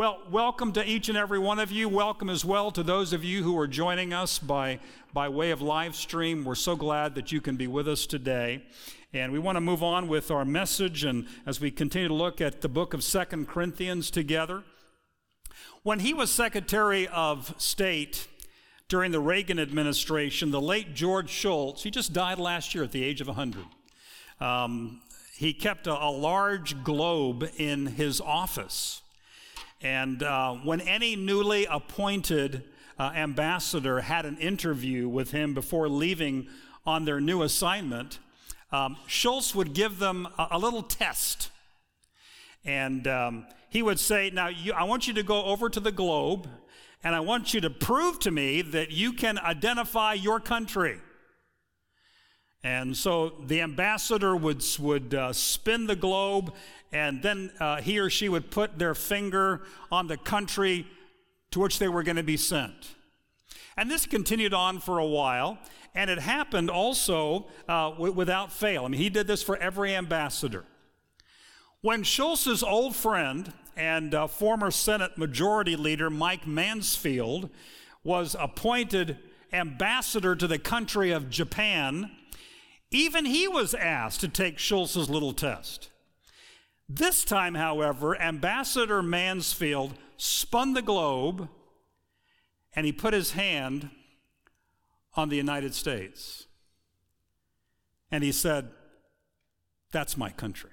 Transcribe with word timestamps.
Well, 0.00 0.22
welcome 0.30 0.72
to 0.72 0.88
each 0.88 1.10
and 1.10 1.18
every 1.18 1.38
one 1.38 1.58
of 1.58 1.70
you. 1.70 1.86
Welcome 1.86 2.30
as 2.30 2.42
well 2.42 2.70
to 2.70 2.82
those 2.82 3.12
of 3.12 3.22
you 3.22 3.42
who 3.42 3.58
are 3.58 3.66
joining 3.66 4.14
us 4.14 4.38
by, 4.38 4.80
by 5.12 5.28
way 5.28 5.50
of 5.50 5.60
live 5.60 5.94
stream. 5.94 6.42
We're 6.42 6.54
so 6.54 6.74
glad 6.74 7.14
that 7.16 7.32
you 7.32 7.42
can 7.42 7.56
be 7.56 7.66
with 7.66 7.86
us 7.86 8.06
today. 8.06 8.64
And 9.12 9.30
we 9.30 9.38
want 9.38 9.56
to 9.56 9.60
move 9.60 9.82
on 9.82 10.08
with 10.08 10.30
our 10.30 10.46
message 10.46 11.04
and 11.04 11.26
as 11.44 11.60
we 11.60 11.70
continue 11.70 12.08
to 12.08 12.14
look 12.14 12.40
at 12.40 12.62
the 12.62 12.68
book 12.68 12.94
of 12.94 13.04
Second 13.04 13.46
Corinthians 13.48 14.10
together. 14.10 14.62
When 15.82 15.98
he 15.98 16.14
was 16.14 16.30
Secretary 16.30 17.06
of 17.06 17.54
State 17.58 18.26
during 18.88 19.12
the 19.12 19.20
Reagan 19.20 19.58
administration, 19.58 20.50
the 20.50 20.62
late 20.62 20.94
George 20.94 21.28
Shultz, 21.28 21.82
he 21.82 21.90
just 21.90 22.14
died 22.14 22.38
last 22.38 22.74
year 22.74 22.84
at 22.84 22.92
the 22.92 23.04
age 23.04 23.20
of 23.20 23.26
100. 23.26 23.66
Um, 24.40 25.02
he 25.36 25.52
kept 25.52 25.86
a, 25.86 25.92
a 25.92 26.08
large 26.08 26.84
globe 26.84 27.50
in 27.58 27.84
his 27.84 28.18
office. 28.18 29.02
And 29.82 30.22
uh, 30.22 30.54
when 30.54 30.80
any 30.82 31.16
newly 31.16 31.64
appointed 31.66 32.64
uh, 32.98 33.12
ambassador 33.14 34.00
had 34.00 34.26
an 34.26 34.36
interview 34.36 35.08
with 35.08 35.30
him 35.30 35.54
before 35.54 35.88
leaving 35.88 36.48
on 36.84 37.06
their 37.06 37.20
new 37.20 37.42
assignment, 37.42 38.18
um, 38.72 38.96
Shultz 39.06 39.54
would 39.54 39.72
give 39.72 39.98
them 39.98 40.28
a, 40.38 40.48
a 40.52 40.58
little 40.58 40.82
test. 40.82 41.50
And 42.64 43.06
um, 43.08 43.46
he 43.70 43.82
would 43.82 43.98
say, 43.98 44.30
Now, 44.30 44.48
you, 44.48 44.72
I 44.74 44.84
want 44.84 45.08
you 45.08 45.14
to 45.14 45.22
go 45.22 45.44
over 45.44 45.70
to 45.70 45.80
the 45.80 45.92
globe, 45.92 46.48
and 47.02 47.14
I 47.14 47.20
want 47.20 47.54
you 47.54 47.60
to 47.62 47.70
prove 47.70 48.18
to 48.20 48.30
me 48.30 48.60
that 48.60 48.90
you 48.90 49.14
can 49.14 49.38
identify 49.38 50.12
your 50.12 50.40
country. 50.40 50.98
And 52.62 52.96
so 52.96 53.32
the 53.46 53.62
ambassador 53.62 54.36
would, 54.36 54.62
would 54.78 55.14
uh, 55.14 55.32
spin 55.32 55.86
the 55.86 55.96
globe, 55.96 56.52
and 56.92 57.22
then 57.22 57.52
uh, 57.58 57.80
he 57.80 57.98
or 57.98 58.10
she 58.10 58.28
would 58.28 58.50
put 58.50 58.78
their 58.78 58.94
finger 58.94 59.62
on 59.90 60.08
the 60.08 60.16
country 60.18 60.86
to 61.52 61.60
which 61.60 61.78
they 61.78 61.88
were 61.88 62.02
going 62.02 62.16
to 62.16 62.22
be 62.22 62.36
sent. 62.36 62.94
And 63.76 63.90
this 63.90 64.04
continued 64.04 64.52
on 64.52 64.78
for 64.78 64.98
a 64.98 65.06
while, 65.06 65.58
and 65.94 66.10
it 66.10 66.18
happened 66.18 66.70
also 66.70 67.46
uh, 67.68 67.90
w- 67.90 68.12
without 68.12 68.52
fail. 68.52 68.84
I 68.84 68.88
mean, 68.88 69.00
he 69.00 69.08
did 69.08 69.26
this 69.26 69.42
for 69.42 69.56
every 69.56 69.94
ambassador. 69.94 70.64
When 71.80 72.02
Shultz's 72.02 72.62
old 72.62 72.94
friend 72.94 73.54
and 73.74 74.14
uh, 74.14 74.26
former 74.26 74.70
Senate 74.70 75.16
Majority 75.16 75.76
Leader 75.76 76.10
Mike 76.10 76.46
Mansfield 76.46 77.48
was 78.04 78.36
appointed 78.38 79.16
ambassador 79.52 80.36
to 80.36 80.46
the 80.46 80.58
country 80.58 81.10
of 81.10 81.30
Japan, 81.30 82.10
even 82.90 83.24
he 83.24 83.46
was 83.46 83.74
asked 83.74 84.20
to 84.20 84.28
take 84.28 84.58
Shultz's 84.58 85.08
little 85.08 85.32
test. 85.32 85.90
This 86.88 87.24
time, 87.24 87.54
however, 87.54 88.20
Ambassador 88.20 89.02
Mansfield 89.02 89.94
spun 90.16 90.74
the 90.74 90.82
globe 90.82 91.48
and 92.74 92.84
he 92.84 92.92
put 92.92 93.14
his 93.14 93.32
hand 93.32 93.90
on 95.14 95.28
the 95.28 95.36
United 95.36 95.74
States. 95.74 96.46
And 98.10 98.24
he 98.24 98.32
said, 98.32 98.70
That's 99.92 100.16
my 100.16 100.30
country. 100.30 100.70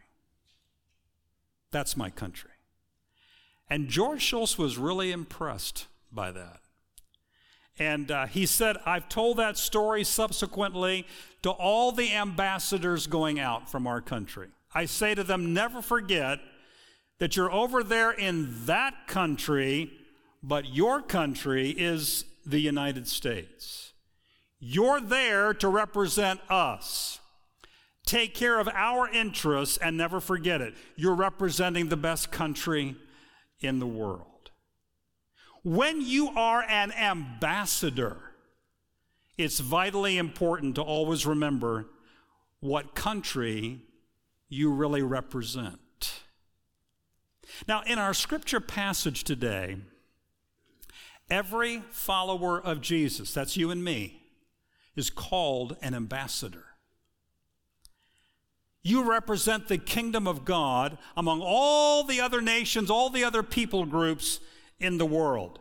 That's 1.71 1.95
my 1.95 2.09
country. 2.09 2.51
And 3.69 3.89
George 3.89 4.21
Shultz 4.21 4.57
was 4.57 4.77
really 4.77 5.11
impressed 5.11 5.87
by 6.11 6.31
that. 6.31 6.61
And 7.79 8.09
uh, 8.09 8.25
he 8.25 8.45
said, 8.45 8.77
I've 8.85 9.07
told 9.07 9.37
that 9.37 9.57
story 9.57 10.03
subsequently 10.03 11.05
to 11.43 11.51
all 11.51 11.91
the 11.91 12.13
ambassadors 12.13 13.07
going 13.07 13.39
out 13.39 13.69
from 13.69 13.85
our 13.85 14.01
country. 14.01 14.47
I 14.73 14.85
say 14.85 15.15
to 15.15 15.23
them, 15.23 15.53
never 15.53 15.81
forget 15.81 16.39
that 17.19 17.35
you're 17.35 17.51
over 17.51 17.83
there 17.83 18.11
in 18.11 18.65
that 18.65 19.07
country, 19.07 19.91
but 20.43 20.65
your 20.73 21.01
country 21.01 21.69
is 21.69 22.25
the 22.45 22.59
United 22.59 23.07
States. 23.07 23.93
You're 24.59 25.01
there 25.01 25.53
to 25.55 25.67
represent 25.67 26.39
us. 26.49 27.19
Take 28.05 28.33
care 28.33 28.59
of 28.59 28.69
our 28.69 29.09
interests 29.09 29.77
and 29.77 29.97
never 29.97 30.19
forget 30.19 30.61
it. 30.61 30.75
You're 30.95 31.15
representing 31.15 31.89
the 31.89 31.97
best 31.97 32.31
country 32.31 32.95
in 33.59 33.79
the 33.79 33.87
world. 33.87 34.36
When 35.67 36.01
you 36.01 36.29
are 36.29 36.63
an 36.63 36.93
ambassador, 36.93 38.15
it's 39.37 39.59
vitally 39.59 40.17
important 40.17 40.75
to 40.75 40.81
always 40.81 41.25
remember 41.25 41.87
what 42.61 42.95
country 42.95 43.81
you 44.47 44.71
really 44.71 45.01
represent. 45.01 46.21
Now, 47.67 47.81
in 47.85 47.99
our 47.99 48.13
scripture 48.13 48.61
passage 48.61 49.25
today, 49.25 49.75
every 51.29 51.79
follower 51.91 52.61
of 52.61 52.79
Jesus, 52.79 53.33
that's 53.33 53.57
you 53.57 53.69
and 53.69 53.83
me, 53.83 54.21
is 54.95 55.09
called 55.09 55.75
an 55.81 55.93
ambassador. 55.93 56.63
You 58.83 59.03
represent 59.03 59.67
the 59.67 59.77
kingdom 59.77 60.29
of 60.29 60.45
God 60.45 60.97
among 61.17 61.41
all 61.43 62.05
the 62.05 62.21
other 62.21 62.39
nations, 62.39 62.89
all 62.89 63.09
the 63.09 63.25
other 63.25 63.43
people 63.43 63.85
groups 63.85 64.39
in 64.79 64.97
the 64.97 65.05
world. 65.05 65.59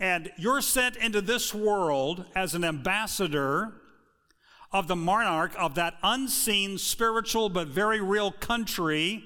And 0.00 0.32
you're 0.36 0.60
sent 0.60 0.96
into 0.96 1.20
this 1.20 1.54
world 1.54 2.24
as 2.34 2.54
an 2.54 2.64
ambassador 2.64 3.72
of 4.72 4.88
the 4.88 4.96
monarch 4.96 5.52
of 5.58 5.74
that 5.74 5.94
unseen, 6.02 6.78
spiritual, 6.78 7.48
but 7.48 7.68
very 7.68 8.00
real 8.00 8.32
country 8.32 9.24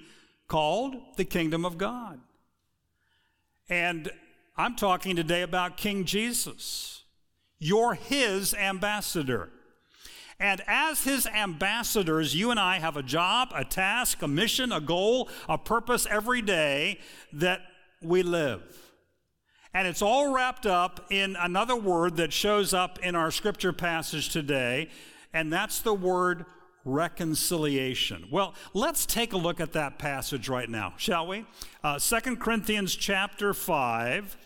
called 0.48 0.96
the 1.16 1.24
kingdom 1.24 1.64
of 1.64 1.78
God. 1.78 2.20
And 3.68 4.10
I'm 4.56 4.76
talking 4.76 5.16
today 5.16 5.42
about 5.42 5.76
King 5.76 6.04
Jesus. 6.04 7.04
You're 7.58 7.94
his 7.94 8.54
ambassador. 8.54 9.50
And 10.38 10.60
as 10.66 11.04
his 11.04 11.26
ambassadors, 11.26 12.34
you 12.34 12.50
and 12.50 12.60
I 12.60 12.78
have 12.78 12.96
a 12.96 13.02
job, 13.02 13.52
a 13.54 13.64
task, 13.64 14.20
a 14.22 14.28
mission, 14.28 14.72
a 14.72 14.80
goal, 14.80 15.30
a 15.48 15.56
purpose 15.56 16.06
every 16.10 16.42
day 16.42 17.00
that 17.32 17.60
we 18.02 18.22
live. 18.22 18.62
And 19.76 19.86
it's 19.86 20.00
all 20.00 20.32
wrapped 20.32 20.64
up 20.64 21.04
in 21.10 21.36
another 21.38 21.76
word 21.76 22.16
that 22.16 22.32
shows 22.32 22.72
up 22.72 22.98
in 23.00 23.14
our 23.14 23.30
scripture 23.30 23.74
passage 23.74 24.30
today, 24.30 24.88
and 25.34 25.52
that's 25.52 25.80
the 25.80 25.92
word 25.92 26.46
reconciliation. 26.86 28.26
Well, 28.30 28.54
let's 28.72 29.04
take 29.04 29.34
a 29.34 29.36
look 29.36 29.60
at 29.60 29.74
that 29.74 29.98
passage 29.98 30.48
right 30.48 30.70
now, 30.70 30.94
shall 30.96 31.26
we? 31.26 31.44
Uh, 31.84 31.98
2 31.98 32.36
Corinthians 32.36 32.96
chapter 32.96 33.52
5, 33.52 34.38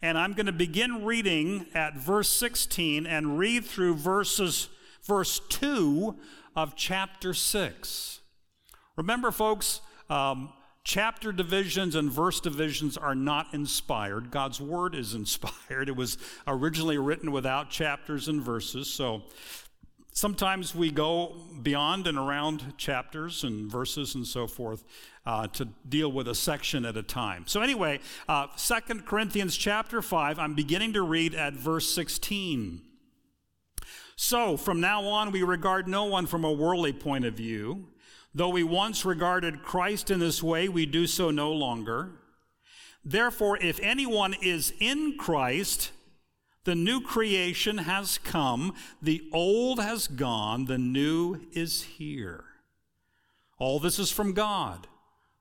and 0.00 0.16
I'm 0.16 0.32
going 0.32 0.46
to 0.46 0.52
begin 0.52 1.04
reading 1.04 1.66
at 1.74 1.98
verse 1.98 2.30
16 2.30 3.04
and 3.04 3.38
read 3.38 3.66
through 3.66 3.96
verses 3.96 4.70
verse 5.04 5.38
2 5.50 6.16
of 6.56 6.76
chapter 6.76 7.34
6. 7.34 8.20
Remember, 8.96 9.32
folks, 9.32 9.82
um, 10.08 10.48
Chapter 10.88 11.32
divisions 11.32 11.94
and 11.94 12.10
verse 12.10 12.40
divisions 12.40 12.96
are 12.96 13.14
not 13.14 13.52
inspired. 13.52 14.30
God's 14.30 14.58
word 14.58 14.94
is 14.94 15.12
inspired. 15.22 15.90
It 15.90 15.96
was 15.96 16.16
originally 16.46 16.96
written 16.96 17.30
without 17.30 17.68
chapters 17.68 18.26
and 18.26 18.40
verses. 18.40 18.90
So 18.90 19.24
sometimes 20.14 20.74
we 20.74 20.90
go 20.90 21.36
beyond 21.60 22.06
and 22.06 22.16
around 22.16 22.78
chapters 22.78 23.44
and 23.44 23.70
verses 23.70 24.14
and 24.14 24.26
so 24.26 24.46
forth 24.46 24.82
uh, 25.26 25.48
to 25.48 25.66
deal 25.86 26.10
with 26.10 26.26
a 26.26 26.34
section 26.34 26.86
at 26.86 26.96
a 26.96 27.02
time. 27.02 27.44
So 27.46 27.60
anyway, 27.60 28.00
uh, 28.26 28.46
2 28.56 29.02
Corinthians 29.02 29.58
chapter 29.58 30.00
5, 30.00 30.38
I'm 30.38 30.54
beginning 30.54 30.94
to 30.94 31.02
read 31.02 31.34
at 31.34 31.52
verse 31.52 31.86
16. 31.94 32.80
So 34.16 34.56
from 34.56 34.80
now 34.80 35.04
on, 35.04 35.32
we 35.32 35.42
regard 35.42 35.86
no 35.86 36.06
one 36.06 36.24
from 36.24 36.46
a 36.46 36.50
worldly 36.50 36.94
point 36.94 37.26
of 37.26 37.34
view. 37.34 37.88
Though 38.38 38.50
we 38.50 38.62
once 38.62 39.04
regarded 39.04 39.64
Christ 39.64 40.12
in 40.12 40.20
this 40.20 40.44
way, 40.44 40.68
we 40.68 40.86
do 40.86 41.08
so 41.08 41.32
no 41.32 41.52
longer. 41.52 42.12
Therefore, 43.04 43.58
if 43.60 43.80
anyone 43.80 44.32
is 44.40 44.72
in 44.78 45.16
Christ, 45.18 45.90
the 46.62 46.76
new 46.76 47.00
creation 47.00 47.78
has 47.78 48.16
come, 48.18 48.76
the 49.02 49.28
old 49.32 49.80
has 49.80 50.06
gone, 50.06 50.66
the 50.66 50.78
new 50.78 51.48
is 51.50 51.82
here. 51.82 52.44
All 53.58 53.80
this 53.80 53.98
is 53.98 54.12
from 54.12 54.34
God, 54.34 54.86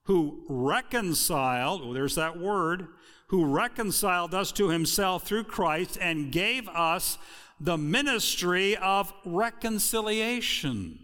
who 0.06 0.44
reconciled, 0.50 1.84
oh, 1.84 1.94
there's 1.94 2.16
that 2.16 2.40
word, 2.40 2.88
who 3.28 3.46
reconciled 3.46 4.34
us 4.34 4.52
to 4.54 4.70
himself 4.70 5.22
through 5.22 5.44
Christ 5.44 6.00
and 6.02 6.32
gave 6.32 6.68
us 6.70 7.20
the 7.60 7.78
ministry 7.78 8.76
of 8.76 9.14
reconciliation. 9.24 11.04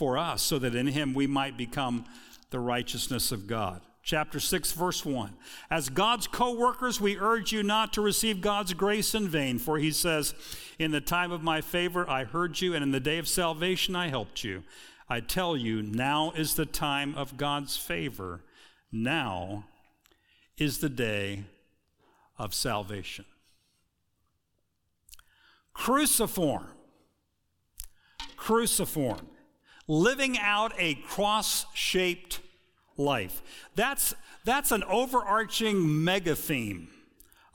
for 0.00 0.16
us, 0.16 0.40
so 0.40 0.58
that 0.58 0.74
in 0.74 0.86
him 0.86 1.12
we 1.12 1.26
might 1.26 1.58
become 1.58 2.06
the 2.48 2.58
righteousness 2.58 3.32
of 3.32 3.46
God. 3.46 3.82
Chapter 4.02 4.40
6, 4.40 4.72
verse 4.72 5.04
1. 5.04 5.34
As 5.70 5.90
God's 5.90 6.26
co 6.26 6.54
workers, 6.54 6.98
we 6.98 7.18
urge 7.18 7.52
you 7.52 7.62
not 7.62 7.92
to 7.92 8.00
receive 8.00 8.40
God's 8.40 8.72
grace 8.72 9.14
in 9.14 9.28
vain, 9.28 9.58
for 9.58 9.76
he 9.76 9.90
says, 9.90 10.34
In 10.78 10.90
the 10.90 11.02
time 11.02 11.30
of 11.32 11.42
my 11.42 11.60
favor 11.60 12.08
I 12.08 12.24
heard 12.24 12.62
you, 12.62 12.74
and 12.74 12.82
in 12.82 12.92
the 12.92 12.98
day 12.98 13.18
of 13.18 13.28
salvation 13.28 13.94
I 13.94 14.08
helped 14.08 14.42
you. 14.42 14.62
I 15.06 15.20
tell 15.20 15.54
you, 15.54 15.82
now 15.82 16.32
is 16.34 16.54
the 16.54 16.64
time 16.64 17.14
of 17.14 17.36
God's 17.36 17.76
favor. 17.76 18.40
Now 18.90 19.66
is 20.56 20.78
the 20.78 20.88
day 20.88 21.44
of 22.38 22.54
salvation. 22.54 23.26
Cruciform. 25.74 26.68
Cruciform. 28.38 29.26
Living 29.90 30.38
out 30.38 30.72
a 30.78 30.94
cross 30.94 31.66
shaped 31.74 32.38
life. 32.96 33.42
That's, 33.74 34.14
that's 34.44 34.70
an 34.70 34.84
overarching 34.84 36.04
mega 36.04 36.36
theme 36.36 36.90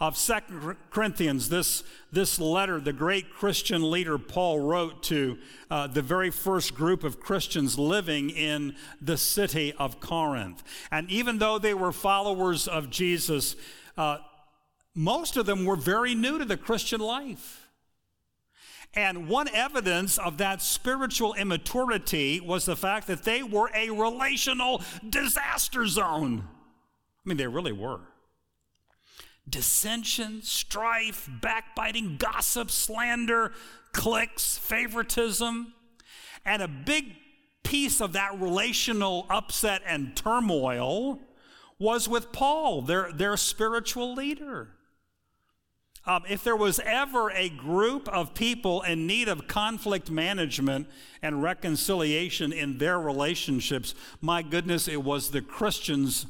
of 0.02 0.18
Second 0.18 0.76
Corinthians, 0.90 1.48
this, 1.48 1.86
this 2.12 2.38
letter 2.38 2.82
the 2.82 2.92
great 2.92 3.30
Christian 3.30 3.90
leader 3.90 4.18
Paul 4.18 4.60
wrote 4.60 5.02
to 5.04 5.38
uh, 5.72 5.88
the 5.88 6.02
very 6.02 6.30
first 6.30 6.76
group 6.76 7.06
of 7.06 7.22
Christians 7.22 7.80
living 7.80 8.30
in 8.32 8.76
the 9.02 9.16
city 9.16 9.72
of 9.80 10.02
Corinth. 10.02 10.62
And 10.92 11.10
even 11.10 11.38
though 11.38 11.58
they 11.58 11.74
were 11.74 11.94
followers 11.94 12.68
of 12.68 12.90
Jesus, 12.90 13.56
uh, 13.98 14.18
most 14.94 15.38
of 15.38 15.46
them 15.46 15.64
were 15.64 15.78
very 15.78 16.14
new 16.14 16.38
to 16.40 16.44
the 16.44 16.58
Christian 16.58 17.00
life. 17.00 17.65
And 18.94 19.28
one 19.28 19.50
evidence 19.50 20.18
of 20.18 20.38
that 20.38 20.62
spiritual 20.62 21.34
immaturity 21.34 22.40
was 22.40 22.66
the 22.66 22.76
fact 22.76 23.08
that 23.08 23.24
they 23.24 23.44
were 23.44 23.70
a 23.74 23.90
relational 23.90 24.82
disaster 25.08 25.86
zone. 25.88 26.48
I 27.26 27.30
mean, 27.30 27.38
they 27.38 27.48
really 27.48 27.74
were. 27.74 28.02
Dissension, 29.48 30.42
strife, 30.42 31.30
backbiting, 31.42 32.18
gossip, 32.18 32.72
slander, 32.72 33.52
cliques, 33.92 34.58
favoritism. 34.58 35.74
And 36.46 36.62
a 36.62 36.68
big 36.68 37.16
piece 37.64 38.00
of 38.00 38.14
that 38.14 38.40
relational 38.40 39.26
upset 39.30 39.82
and 39.86 40.16
turmoil 40.16 41.20
was 41.80 42.08
with 42.08 42.32
Paul, 42.32 42.82
their, 42.84 43.12
their 43.12 43.36
spiritual 43.36 44.14
leader. 44.14 44.70
Um, 46.08 46.24
if 46.30 46.44
there 46.44 46.56
was 46.56 46.80
ever 46.80 47.32
a 47.32 47.50
group 47.50 48.08
of 48.10 48.36
people 48.36 48.84
in 48.84 49.08
need 49.08 49.28
of 49.28 49.48
conflict 49.48 50.12
management 50.12 50.88
and 51.24 51.42
reconciliation 51.42 52.54
in 52.54 52.78
their 52.78 53.00
relationships, 53.00 53.96
my 54.22 54.44
goodness, 54.44 54.88
it 54.88 55.04
was 55.04 55.32
the 55.32 55.42
Christians 55.42 56.28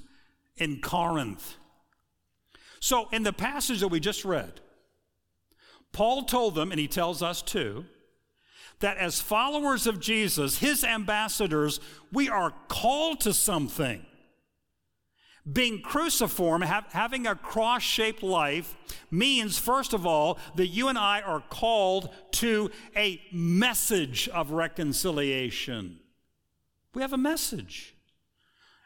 in 0.55 0.79
Corinth. 0.79 1.55
So, 2.79 3.09
in 3.11 3.23
the 3.23 3.33
passage 3.33 3.81
that 3.81 3.89
we 3.89 3.99
just 3.99 4.23
read, 4.23 4.61
Paul 5.91 6.23
told 6.23 6.55
them, 6.55 6.71
and 6.71 6.79
he 6.79 6.87
tells 6.87 7.21
us 7.21 7.41
too, 7.41 7.85
that 8.79 8.97
as 8.97 9.21
followers 9.21 9.87
of 9.87 9.99
Jesus, 9.99 10.59
his 10.59 10.83
ambassadors, 10.83 11.79
we 12.11 12.29
are 12.29 12.53
called 12.67 13.21
to 13.21 13.33
something. 13.33 14.05
Being 15.51 15.81
cruciform, 15.81 16.61
have, 16.61 16.85
having 16.91 17.27
a 17.27 17.35
cross 17.35 17.81
shaped 17.81 18.23
life, 18.23 18.75
means, 19.11 19.57
first 19.57 19.93
of 19.93 20.05
all, 20.05 20.39
that 20.55 20.67
you 20.67 20.87
and 20.87 20.97
I 20.97 21.21
are 21.21 21.41
called 21.49 22.09
to 22.33 22.71
a 22.95 23.21
message 23.31 24.27
of 24.29 24.51
reconciliation. 24.51 25.99
We 26.93 27.01
have 27.01 27.13
a 27.13 27.17
message. 27.17 27.94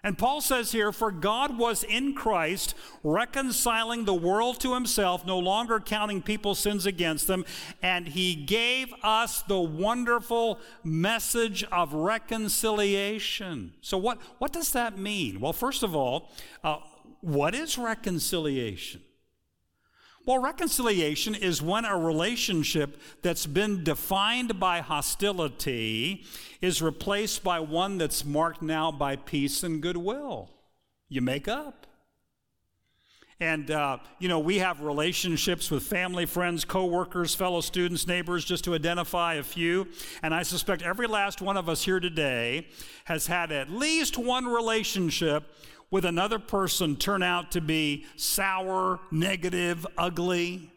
And 0.02 0.18
Paul 0.18 0.40
says 0.40 0.72
here, 0.72 0.92
For 0.92 1.12
God 1.12 1.58
was 1.58 1.84
in 1.84 2.14
Christ 2.14 2.74
reconciling 3.04 4.06
the 4.06 4.14
world 4.14 4.60
to 4.62 4.74
himself, 4.74 5.26
no 5.26 5.38
longer 5.38 5.80
counting 5.80 6.22
people's 6.22 6.60
sins 6.60 6.86
against 6.86 7.28
them, 7.28 7.44
and 7.82 8.08
he 8.08 8.34
gave 8.34 8.94
us 9.04 9.42
the 9.42 9.60
wonderful 9.60 10.60
message 10.84 11.66
of 11.66 11.94
reconciliation. 11.94 13.74
So, 13.82 13.98
what, 13.98 14.20
what 14.38 14.54
does 14.54 14.72
that 14.72 14.98
mean? 14.98 15.42
Well, 15.42 15.54
first 15.54 15.84
of 15.84 15.96
all, 15.96 16.30
uh, 16.64 16.78
what 17.22 17.54
is 17.54 17.78
reconciliation? 17.78 19.02
Well, 20.30 20.38
reconciliation 20.38 21.34
is 21.34 21.60
when 21.60 21.86
a 21.86 21.98
relationship 21.98 23.02
that's 23.24 23.48
been 23.48 23.84
defined 23.84 24.60
by 24.60 24.82
hostility 24.82 26.24
is 26.62 26.84
replaced 26.84 27.44
by 27.44 27.60
one 27.62 27.98
that's 27.98 28.24
marked 28.24 28.62
now 28.62 28.92
by 28.92 29.16
peace 29.16 29.64
and 29.64 29.82
goodwill. 29.82 30.52
You 31.08 31.24
make 31.24 31.48
up. 31.48 31.88
And, 33.40 33.72
uh, 33.72 33.98
you 34.20 34.28
know, 34.28 34.38
we 34.38 34.60
have 34.60 34.82
relationships 34.82 35.72
with 35.72 35.82
family, 35.82 36.28
friends, 36.28 36.64
coworkers, 36.64 37.34
fellow 37.34 37.62
students, 37.62 38.06
neighbors, 38.06 38.46
just 38.46 38.66
to 38.66 38.76
identify 38.76 39.36
a 39.36 39.44
few. 39.44 39.88
And 40.22 40.36
I 40.36 40.44
suspect 40.44 40.84
every 40.84 41.08
last 41.08 41.42
one 41.42 41.58
of 41.58 41.70
us 41.70 41.82
here 41.82 42.00
today 42.00 42.68
has 43.06 43.26
had 43.26 43.52
at 43.52 43.72
least 43.72 44.16
one 44.16 44.46
relationship 44.46 45.52
with 45.92 46.06
another 46.06 46.40
person 46.40 46.96
turn 46.96 47.24
out 47.24 47.52
to 47.52 47.62
be 47.62 48.06
sour, 48.16 49.00
negative, 49.12 49.86
ugly. 49.98 50.72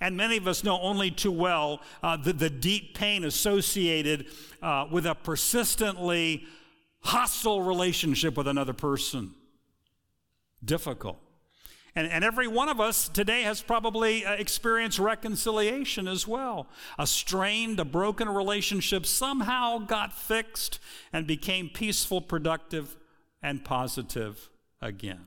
And 0.00 0.16
many 0.16 0.36
of 0.36 0.46
us 0.46 0.62
know 0.62 0.78
only 0.80 1.10
too 1.10 1.32
well 1.32 1.80
uh, 2.02 2.16
the, 2.16 2.32
the, 2.32 2.50
deep 2.50 2.94
pain 2.94 3.24
associated 3.24 4.26
uh, 4.62 4.86
with 4.90 5.06
a 5.06 5.14
persistently 5.14 6.44
hostile 7.00 7.62
relationship 7.62 8.36
with 8.36 8.46
another 8.46 8.74
person. 8.74 9.34
Difficult. 10.62 11.18
And, 11.94 12.06
and 12.06 12.22
every 12.22 12.46
one 12.46 12.68
of 12.68 12.80
us 12.80 13.08
today 13.08 13.42
has 13.42 13.62
probably 13.62 14.24
uh, 14.24 14.34
experienced 14.34 14.98
reconciliation 14.98 16.06
as 16.06 16.28
well. 16.28 16.68
A 16.98 17.06
strained, 17.06 17.80
a 17.80 17.84
broken 17.84 18.28
relationship 18.28 19.06
somehow 19.06 19.78
got 19.78 20.12
fixed 20.12 20.78
and 21.12 21.26
became 21.26 21.70
peaceful, 21.70 22.20
productive, 22.20 22.96
and 23.42 23.64
positive 23.64 24.50
again. 24.80 25.26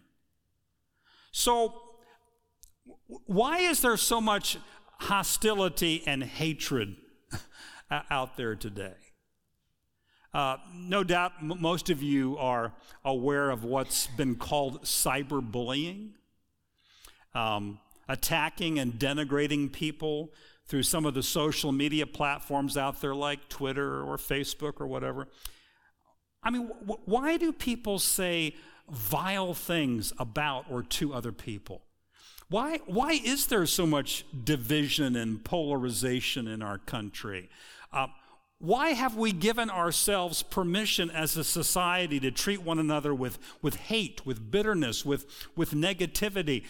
So, 1.32 1.74
why 3.26 3.60
is 3.60 3.82
there 3.82 3.98
so 3.98 4.20
much 4.20 4.58
hostility 5.00 6.04
and 6.06 6.24
hatred 6.24 6.96
out 8.10 8.38
there 8.38 8.56
today? 8.56 8.94
Uh, 10.34 10.58
no 10.74 11.04
doubt 11.04 11.34
m- 11.42 11.58
most 11.60 11.90
of 11.90 12.02
you 12.02 12.38
are 12.38 12.74
aware 13.04 13.50
of 13.50 13.64
what's 13.64 14.08
been 14.08 14.36
called 14.36 14.84
cyberbullying, 14.84 16.12
um, 17.34 17.80
attacking 18.08 18.80
and 18.80 18.94
denigrating 18.94 19.72
people 19.72 20.32
through 20.68 20.84
some 20.84 21.06
of 21.06 21.14
the 21.14 21.24
social 21.24 21.72
media 21.74 22.08
platforms 22.08 22.78
out 22.78 23.02
there 23.02 23.16
like 23.16 23.50
Twitter 23.50 24.02
or 24.04 24.16
Facebook 24.16 24.80
or 24.80 24.88
whatever. 24.88 25.28
I 26.44 26.50
mean, 26.50 26.68
wh- 26.88 27.08
why 27.08 27.36
do 27.36 27.52
people 27.52 28.00
say 28.00 28.56
vile 28.92 29.54
things 29.54 30.14
about 30.20 30.66
or 30.70 30.84
to 30.84 31.14
other 31.14 31.32
people? 31.32 31.82
Why, 32.50 32.80
why 32.86 33.14
is 33.14 33.48
there 33.48 33.66
so 33.66 33.88
much 33.88 34.26
division 34.44 35.16
and 35.16 35.44
polarization 35.44 36.48
in 36.48 36.62
our 36.62 36.78
country? 36.78 37.50
Uh, 37.94 38.08
why 38.60 38.90
have 38.90 39.16
we 39.16 39.32
given 39.32 39.70
ourselves 39.70 40.44
permission 40.44 41.10
as 41.10 41.38
a 41.38 41.44
society 41.46 42.20
to 42.20 42.30
treat 42.30 42.62
one 42.62 42.78
another 42.78 43.16
with, 43.16 43.40
with 43.62 43.76
hate, 43.76 44.26
with 44.26 44.52
bitterness, 44.52 45.06
with, 45.06 45.26
with 45.56 45.72
negativity? 45.72 46.66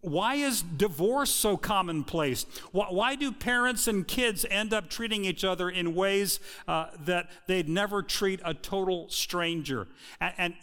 Why 0.00 0.36
is 0.36 0.62
divorce 0.62 1.30
so 1.30 1.56
commonplace? 1.58 2.46
Why, 2.72 2.86
why 2.86 3.14
do 3.14 3.30
parents 3.30 3.86
and 3.86 4.08
kids 4.08 4.46
end 4.50 4.72
up 4.72 4.88
treating 4.88 5.26
each 5.26 5.44
other 5.44 5.68
in 5.68 5.94
ways 5.94 6.40
uh, 6.66 6.86
that 7.04 7.30
they'd 7.46 7.68
never 7.68 8.02
treat 8.02 8.40
a 8.44 8.54
total 8.54 9.08
stranger? 9.10 9.86
And, 10.20 10.34
and, 10.38 10.54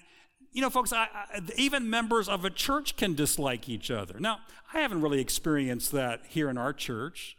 you 0.55 0.61
know, 0.61 0.71
folks, 0.71 0.91
I, 0.91 1.07
I, 1.13 1.41
even 1.57 1.89
members 1.89 2.27
of 2.27 2.45
a 2.45 2.49
church 2.49 2.95
can 2.95 3.13
dislike 3.13 3.69
each 3.69 3.91
other. 3.91 4.19
Now, 4.19 4.39
I 4.73 4.79
haven't 4.79 5.01
really 5.01 5.21
experienced 5.21 5.91
that 5.91 6.21
here 6.29 6.49
in 6.49 6.57
our 6.57 6.73
church. 6.73 7.37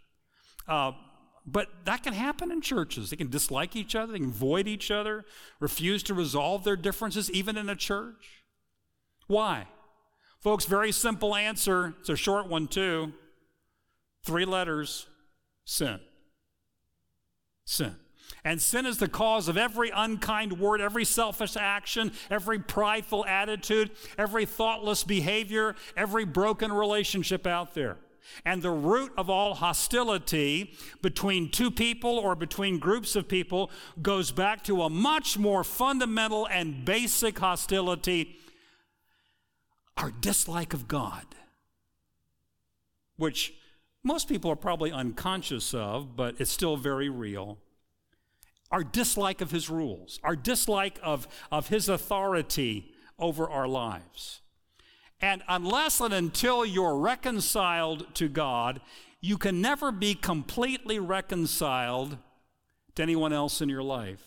Uh, 0.69 0.93
But 1.47 1.69
that 1.85 2.03
can 2.03 2.13
happen 2.13 2.51
in 2.51 2.61
churches. 2.61 3.11
They 3.11 3.17
can 3.17 3.31
dislike 3.31 3.77
each 3.77 3.95
other, 3.95 4.13
they 4.13 4.19
can 4.19 4.29
avoid 4.31 4.67
each 4.67 4.91
other, 4.91 5.25
refuse 5.61 6.03
to 6.05 6.15
resolve 6.15 6.65
their 6.65 6.77
differences, 6.77 7.31
even 7.31 7.57
in 7.57 7.69
a 7.69 7.77
church. 7.77 8.43
Why? 9.29 9.69
Folks, 10.41 10.67
very 10.67 10.93
simple 10.93 11.37
answer. 11.37 11.95
It's 12.01 12.09
a 12.09 12.17
short 12.17 12.49
one, 12.49 12.67
too. 12.67 13.13
Three 14.25 14.45
letters 14.45 15.07
sin. 15.65 16.01
Sin. 17.65 17.95
And 18.45 18.63
sin 18.63 18.87
is 18.87 18.99
the 18.99 19.09
cause 19.09 19.49
of 19.49 19.57
every 19.57 19.91
unkind 19.95 20.61
word, 20.61 20.81
every 20.81 21.05
selfish 21.05 21.57
action, 21.57 22.13
every 22.31 22.59
prideful 22.59 23.25
attitude, 23.27 23.91
every 24.17 24.47
thoughtless 24.47 25.03
behavior, 25.05 25.75
every 25.97 26.25
broken 26.25 26.73
relationship 26.73 27.47
out 27.47 27.75
there. 27.75 27.97
And 28.45 28.63
the 28.63 28.71
root 28.71 29.13
of 29.17 29.31
all 29.31 29.55
hostility 29.55 30.75
between 31.03 31.51
two 31.51 31.71
people 31.71 32.19
or 32.19 32.35
between 32.35 32.79
groups 32.79 33.17
of 33.17 33.29
people 33.29 33.71
goes 34.03 34.33
back 34.33 34.65
to 34.65 34.83
a 34.83 34.91
much 34.91 35.39
more 35.39 35.65
fundamental 35.65 36.47
and 36.47 36.85
basic 36.85 37.39
hostility 37.39 38.37
our 39.97 40.11
dislike 40.11 40.75
of 40.75 40.89
God, 40.89 41.25
which 43.17 43.55
most 44.05 44.29
people 44.29 44.51
are 44.51 44.57
probably 44.57 44.93
unconscious 44.93 45.73
of, 45.73 46.17
but 46.17 46.35
it's 46.39 46.51
still 46.51 46.77
very 46.77 47.09
real. 47.09 47.59
Our 48.71 48.83
dislike 48.83 49.41
of 49.41 49.51
His 49.51 49.71
rules, 49.71 50.19
our 50.25 50.37
dislike 50.37 50.99
of, 51.03 51.29
of 51.53 51.69
His 51.69 51.89
authority 51.89 52.93
over 53.19 53.49
our 53.49 53.69
lives. 53.69 54.41
And 55.21 55.43
unless 55.49 56.01
and 56.01 56.13
until 56.13 56.65
you're 56.67 56.99
reconciled 56.99 58.15
to 58.17 58.29
God, 58.29 58.81
you 59.21 59.39
can 59.39 59.61
never 59.61 59.91
be 59.91 60.15
completely 60.15 60.99
reconciled 60.99 62.19
to 62.95 63.03
anyone 63.03 63.33
else 63.33 63.61
in 63.61 63.69
your 63.69 63.83
life. 63.83 64.23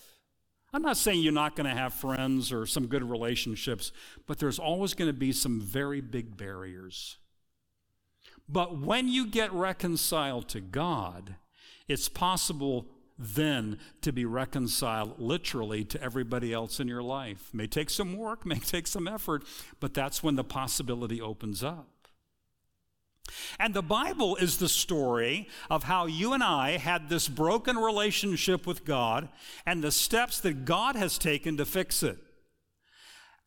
I'm 0.72 0.82
not 0.82 0.98
saying 0.98 1.22
you're 1.22 1.34
not 1.34 1.56
going 1.56 1.70
to 1.70 1.76
have 1.76 1.94
friends 1.94 2.52
or 2.52 2.66
some 2.66 2.88
good 2.88 3.04
relationships, 3.04 3.92
but 4.28 4.38
there's 4.38 4.60
always 4.60 4.94
going 4.94 5.10
to 5.10 5.18
be 5.18 5.32
some 5.32 5.60
very 5.60 6.00
big 6.02 6.38
barriers. 6.38 7.18
But 8.48 8.80
when 8.80 9.08
you 9.08 9.28
get 9.28 9.52
reconciled 9.52 10.48
to 10.50 10.62
God, 10.62 11.36
it's 11.88 12.10
possible 12.10 12.88
then 13.20 13.78
to 14.02 14.14
be 14.14 14.24
reconciled 14.24 15.20
literally 15.20 15.84
to 15.84 16.02
everybody 16.02 16.54
else 16.54 16.80
in 16.80 16.88
your 16.88 17.04
life. 17.04 17.50
May 17.54 17.68
take 17.68 17.90
some 17.90 18.16
work, 18.16 18.46
may 18.46 18.60
take 18.60 18.88
some 18.88 19.08
effort, 19.08 19.44
but 19.80 19.94
that's 19.94 20.24
when 20.24 20.36
the 20.36 20.44
possibility 20.44 21.22
opens 21.22 21.64
up. 21.64 21.88
And 23.60 23.74
the 23.74 23.84
Bible 23.84 24.38
is 24.38 24.58
the 24.58 24.70
story 24.70 25.48
of 25.70 25.84
how 25.84 26.08
you 26.08 26.34
and 26.34 26.44
I 26.44 26.78
had 26.78 27.10
this 27.10 27.28
broken 27.28 27.78
relationship 27.78 28.66
with 28.66 28.86
God 28.86 29.30
and 29.66 29.84
the 29.84 29.92
steps 29.92 30.40
that 30.40 30.66
God 30.66 30.96
has 30.96 31.18
taken 31.18 31.58
to 31.58 31.66
fix 31.66 32.02
it. 32.02 32.18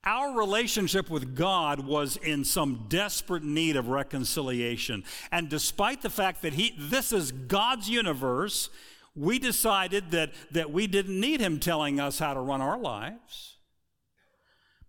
Our 0.05 0.37
relationship 0.37 1.11
with 1.11 1.37
God 1.37 1.87
was 1.87 2.17
in 2.17 2.45
some 2.45 2.87
desperate 2.89 3.45
need 3.45 3.77
of 3.77 3.89
reconciliation. 3.89 5.05
And 5.31 5.49
despite 5.49 6.03
the 6.03 6.11
fact 6.11 6.43
that 6.43 6.55
he, 6.55 6.75
this 6.77 7.13
is 7.13 7.31
God's 7.31 7.89
universe, 7.89 8.69
we 9.15 9.39
decided 9.39 10.11
that, 10.13 10.33
that 10.51 10.73
we 10.73 10.87
didn't 10.87 11.21
need 11.21 11.41
Him 11.41 11.61
telling 11.61 12.01
us 12.01 12.19
how 12.19 12.35
to 12.35 12.41
run 12.41 12.61
our 12.61 12.79
lives. 12.79 13.57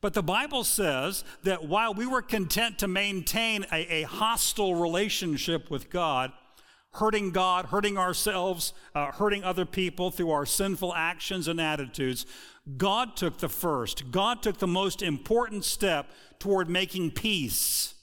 But 0.02 0.14
the 0.14 0.24
Bible 0.24 0.64
says 0.64 1.24
that 1.44 1.66
while 1.66 1.94
we 1.94 2.06
were 2.06 2.22
content 2.22 2.80
to 2.80 2.88
maintain 2.88 3.66
a, 3.72 4.02
a 4.02 4.04
hostile 4.04 4.76
relationship 4.76 5.70
with 5.70 5.90
God, 5.90 6.32
hurting 6.94 7.32
God, 7.32 7.68
hurting 7.68 7.98
ourselves, 7.98 8.74
uh, 8.94 9.12
hurting 9.12 9.44
other 9.44 9.66
people 9.66 10.12
through 10.12 10.32
our 10.32 10.46
sinful 10.46 10.94
actions 10.94 11.48
and 11.48 11.60
attitudes, 11.60 12.26
God 12.78 13.16
took 13.16 13.40
the 13.40 13.50
first. 13.50 14.12
God 14.12 14.42
took 14.42 14.58
the 14.58 14.68
most 14.68 15.02
important 15.02 15.66
step 15.66 16.12
toward 16.40 16.70
making 16.70 17.12
peace. 17.12 17.96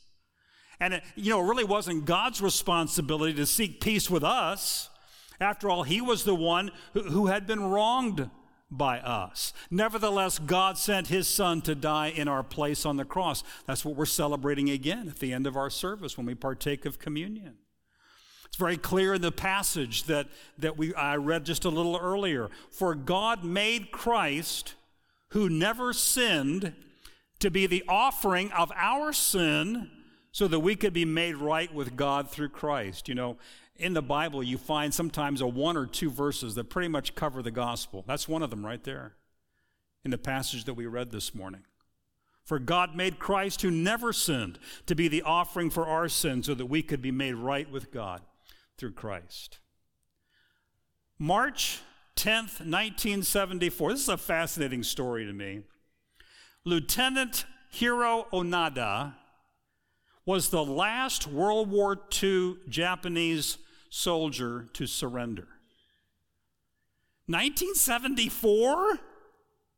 And 0.80 0.94
it, 0.94 1.02
you 1.14 1.30
know, 1.30 1.40
it 1.40 1.48
really 1.48 1.64
wasn't 1.64 2.04
God's 2.04 2.40
responsibility 2.40 3.34
to 3.34 3.46
seek 3.46 3.80
peace 3.80 4.10
with 4.10 4.24
us. 4.24 4.89
After 5.40 5.70
all, 5.70 5.84
He 5.84 6.00
was 6.00 6.24
the 6.24 6.34
one 6.34 6.70
who, 6.92 7.02
who 7.02 7.26
had 7.26 7.46
been 7.46 7.62
wronged 7.62 8.30
by 8.70 9.00
us. 9.00 9.52
Nevertheless, 9.70 10.38
God 10.38 10.78
sent 10.78 11.08
his 11.08 11.26
son 11.26 11.60
to 11.62 11.74
die 11.74 12.08
in 12.08 12.28
our 12.28 12.42
place 12.42 12.86
on 12.86 12.96
the 12.96 13.04
cross. 13.04 13.42
That's 13.66 13.84
what 13.84 13.96
we're 13.96 14.06
celebrating 14.06 14.70
again 14.70 15.08
at 15.08 15.18
the 15.18 15.32
end 15.32 15.46
of 15.46 15.56
our 15.56 15.70
service 15.70 16.16
when 16.16 16.26
we 16.26 16.34
partake 16.34 16.84
of 16.84 16.98
communion. 16.98 17.56
It's 18.44 18.56
very 18.56 18.76
clear 18.76 19.14
in 19.14 19.22
the 19.22 19.32
passage 19.32 20.04
that, 20.04 20.28
that 20.58 20.76
we, 20.76 20.94
I 20.94 21.16
read 21.16 21.44
just 21.44 21.64
a 21.64 21.68
little 21.68 21.96
earlier. 21.96 22.48
For 22.70 22.94
God 22.94 23.44
made 23.44 23.90
Christ, 23.90 24.74
who 25.28 25.48
never 25.48 25.92
sinned, 25.92 26.74
to 27.40 27.50
be 27.50 27.66
the 27.66 27.84
offering 27.88 28.52
of 28.52 28.72
our 28.74 29.12
sin 29.12 29.90
so 30.32 30.46
that 30.48 30.60
we 30.60 30.76
could 30.76 30.92
be 30.92 31.04
made 31.04 31.36
right 31.36 31.72
with 31.72 31.96
God 31.96 32.30
through 32.30 32.50
Christ. 32.50 33.08
You 33.08 33.14
know, 33.14 33.36
in 33.76 33.94
the 33.94 34.02
Bible, 34.02 34.42
you 34.42 34.58
find 34.58 34.92
sometimes 34.92 35.40
a 35.40 35.46
one 35.46 35.76
or 35.76 35.86
two 35.86 36.10
verses 36.10 36.54
that 36.54 36.70
pretty 36.70 36.88
much 36.88 37.14
cover 37.14 37.42
the 37.42 37.50
gospel. 37.50 38.04
That's 38.06 38.28
one 38.28 38.42
of 38.42 38.50
them 38.50 38.64
right 38.64 38.82
there 38.82 39.14
in 40.04 40.10
the 40.10 40.18
passage 40.18 40.64
that 40.64 40.74
we 40.74 40.86
read 40.86 41.10
this 41.10 41.34
morning. 41.34 41.62
For 42.44 42.58
God 42.58 42.96
made 42.96 43.18
Christ, 43.18 43.62
who 43.62 43.70
never 43.70 44.12
sinned, 44.12 44.58
to 44.86 44.94
be 44.94 45.08
the 45.08 45.22
offering 45.22 45.70
for 45.70 45.86
our 45.86 46.08
sins 46.08 46.46
so 46.46 46.54
that 46.54 46.66
we 46.66 46.82
could 46.82 47.02
be 47.02 47.12
made 47.12 47.34
right 47.34 47.70
with 47.70 47.92
God 47.92 48.22
through 48.76 48.92
Christ. 48.92 49.58
March 51.18 51.80
10th, 52.16 52.60
1974. 52.60 53.92
This 53.92 54.02
is 54.02 54.08
a 54.08 54.16
fascinating 54.16 54.82
story 54.82 55.26
to 55.26 55.32
me. 55.32 55.60
Lieutenant 56.64 57.44
Hiro 57.70 58.26
Onoda 58.32 59.14
was 60.30 60.50
the 60.50 60.64
last 60.64 61.26
World 61.26 61.68
War 61.68 61.98
II 62.22 62.54
Japanese 62.68 63.58
soldier 63.88 64.68
to 64.74 64.86
surrender. 64.86 65.48
1974? 67.26 69.00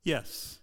Yes. 0.05 0.59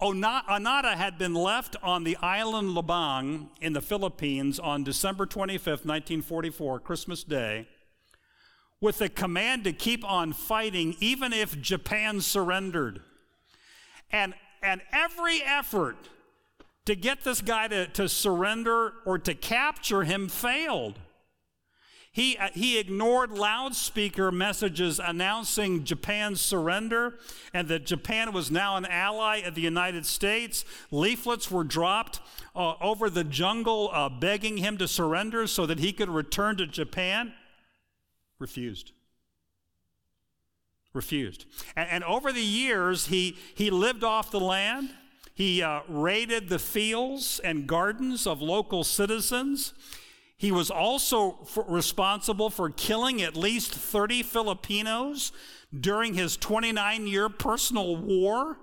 Onoda 0.00 0.96
had 0.96 1.18
been 1.18 1.34
left 1.34 1.76
on 1.84 2.02
the 2.02 2.16
island 2.16 2.76
Lubang 2.76 3.46
in 3.60 3.74
the 3.74 3.80
Philippines 3.80 4.58
on 4.58 4.82
December 4.82 5.24
25th, 5.24 5.86
1944, 5.86 6.80
Christmas 6.80 7.22
Day, 7.22 7.68
with 8.80 8.98
the 8.98 9.08
command 9.08 9.62
to 9.62 9.72
keep 9.72 10.04
on 10.04 10.32
fighting 10.32 10.96
even 10.98 11.32
if 11.32 11.60
Japan 11.60 12.20
surrendered. 12.20 13.02
And, 14.10 14.34
and 14.64 14.80
every 14.90 15.40
effort 15.44 16.08
to 16.86 16.94
get 16.94 17.22
this 17.22 17.40
guy 17.40 17.68
to, 17.68 17.86
to 17.88 18.08
surrender 18.08 18.94
or 19.04 19.18
to 19.18 19.34
capture 19.34 20.02
him 20.02 20.28
failed. 20.28 20.98
He, 22.14 22.36
uh, 22.36 22.48
he 22.52 22.78
ignored 22.78 23.30
loudspeaker 23.30 24.30
messages 24.30 25.00
announcing 25.02 25.84
Japan's 25.84 26.42
surrender 26.42 27.14
and 27.54 27.68
that 27.68 27.86
Japan 27.86 28.32
was 28.32 28.50
now 28.50 28.76
an 28.76 28.84
ally 28.84 29.38
of 29.38 29.54
the 29.54 29.62
United 29.62 30.04
States. 30.04 30.66
Leaflets 30.90 31.50
were 31.50 31.64
dropped 31.64 32.20
uh, 32.54 32.74
over 32.82 33.08
the 33.08 33.24
jungle 33.24 33.88
uh, 33.94 34.10
begging 34.10 34.58
him 34.58 34.76
to 34.76 34.86
surrender 34.86 35.46
so 35.46 35.64
that 35.64 35.78
he 35.78 35.90
could 35.90 36.10
return 36.10 36.58
to 36.58 36.66
Japan. 36.66 37.32
Refused. 38.38 38.92
Refused. 40.92 41.46
And, 41.76 41.88
and 41.88 42.04
over 42.04 42.30
the 42.30 42.42
years, 42.42 43.06
he, 43.06 43.38
he 43.54 43.70
lived 43.70 44.04
off 44.04 44.30
the 44.30 44.40
land. 44.40 44.90
He 45.34 45.62
uh, 45.62 45.80
raided 45.88 46.48
the 46.48 46.58
fields 46.58 47.40
and 47.42 47.66
gardens 47.66 48.26
of 48.26 48.42
local 48.42 48.84
citizens. 48.84 49.72
He 50.36 50.52
was 50.52 50.70
also 50.70 51.38
responsible 51.68 52.50
for 52.50 52.68
killing 52.68 53.22
at 53.22 53.36
least 53.36 53.72
30 53.72 54.22
Filipinos 54.24 55.32
during 55.78 56.14
his 56.14 56.36
29 56.36 57.06
year 57.06 57.28
personal 57.28 57.96
war. 57.96 58.58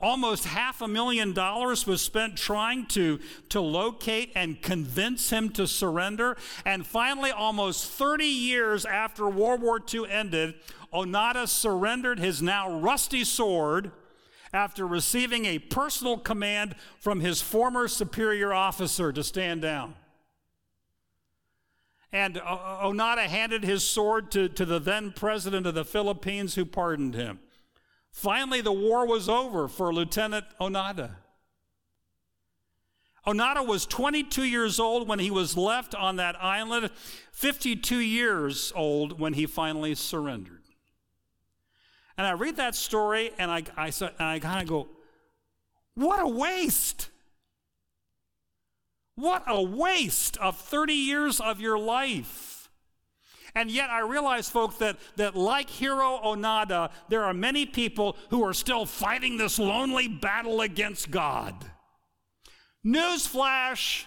Almost 0.00 0.44
half 0.44 0.80
a 0.80 0.86
million 0.86 1.32
dollars 1.32 1.84
was 1.84 2.00
spent 2.00 2.36
trying 2.36 2.86
to, 2.86 3.18
to 3.48 3.60
locate 3.60 4.30
and 4.36 4.62
convince 4.62 5.30
him 5.30 5.50
to 5.50 5.66
surrender. 5.66 6.36
And 6.64 6.86
finally, 6.86 7.32
almost 7.32 7.90
30 7.90 8.24
years 8.24 8.86
after 8.86 9.28
World 9.28 9.60
War 9.60 9.80
II 9.92 10.08
ended, 10.08 10.54
Onoda 10.92 11.48
surrendered 11.48 12.20
his 12.20 12.40
now 12.40 12.78
rusty 12.78 13.24
sword 13.24 13.90
after 14.52 14.86
receiving 14.86 15.44
a 15.44 15.58
personal 15.58 16.18
command 16.18 16.74
from 16.98 17.20
his 17.20 17.40
former 17.40 17.88
superior 17.88 18.52
officer 18.52 19.12
to 19.12 19.22
stand 19.22 19.62
down. 19.62 19.94
And 22.12 22.36
Onoda 22.36 23.26
handed 23.26 23.64
his 23.64 23.84
sword 23.84 24.30
to, 24.30 24.48
to 24.48 24.64
the 24.64 24.78
then 24.78 25.12
president 25.12 25.66
of 25.66 25.74
the 25.74 25.84
Philippines, 25.84 26.54
who 26.54 26.64
pardoned 26.64 27.14
him. 27.14 27.40
Finally, 28.10 28.62
the 28.62 28.72
war 28.72 29.06
was 29.06 29.28
over 29.28 29.68
for 29.68 29.92
Lieutenant 29.92 30.46
Onoda. 30.58 31.16
Onoda 33.26 33.66
was 33.66 33.84
22 33.84 34.44
years 34.44 34.80
old 34.80 35.06
when 35.06 35.18
he 35.18 35.30
was 35.30 35.54
left 35.54 35.94
on 35.94 36.16
that 36.16 36.42
island, 36.42 36.90
52 37.32 37.98
years 37.98 38.72
old 38.74 39.20
when 39.20 39.34
he 39.34 39.44
finally 39.44 39.94
surrendered. 39.94 40.57
And 42.18 42.26
I 42.26 42.32
read 42.32 42.56
that 42.56 42.74
story 42.74 43.30
and 43.38 43.50
I, 43.50 43.62
I, 43.76 43.92
I 44.18 44.38
kind 44.40 44.62
of 44.62 44.68
go, 44.68 44.88
what 45.94 46.20
a 46.20 46.28
waste! 46.28 47.10
What 49.14 49.42
a 49.46 49.60
waste 49.62 50.36
of 50.36 50.56
30 50.56 50.92
years 50.92 51.40
of 51.40 51.60
your 51.60 51.78
life. 51.78 52.70
And 53.54 53.70
yet, 53.70 53.90
I 53.90 54.00
realize, 54.00 54.48
folks, 54.48 54.76
that, 54.76 54.96
that 55.16 55.34
like 55.34 55.68
Hiro 55.68 56.20
Onoda, 56.22 56.90
there 57.08 57.24
are 57.24 57.34
many 57.34 57.66
people 57.66 58.16
who 58.30 58.44
are 58.44 58.52
still 58.52 58.86
fighting 58.86 59.36
this 59.36 59.58
lonely 59.58 60.06
battle 60.06 60.60
against 60.60 61.10
God. 61.10 61.54
Newsflash 62.86 64.04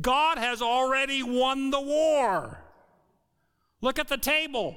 God 0.00 0.38
has 0.38 0.62
already 0.62 1.22
won 1.22 1.70
the 1.70 1.80
war. 1.80 2.62
Look 3.80 3.98
at 3.98 4.08
the 4.08 4.18
table. 4.18 4.76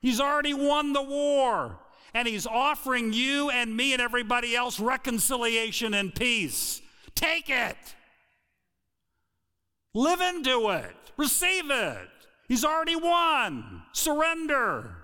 He's 0.00 0.20
already 0.20 0.54
won 0.54 0.92
the 0.92 1.02
war. 1.02 1.78
And 2.14 2.26
He's 2.26 2.46
offering 2.46 3.12
you 3.12 3.50
and 3.50 3.76
me 3.76 3.92
and 3.92 4.00
everybody 4.00 4.56
else 4.56 4.80
reconciliation 4.80 5.94
and 5.94 6.14
peace. 6.14 6.80
Take 7.14 7.50
it. 7.50 7.76
Live 9.94 10.20
into 10.20 10.70
it. 10.70 10.94
Receive 11.16 11.70
it. 11.70 12.08
He's 12.48 12.64
already 12.64 12.96
won. 12.96 13.82
Surrender. 13.92 14.96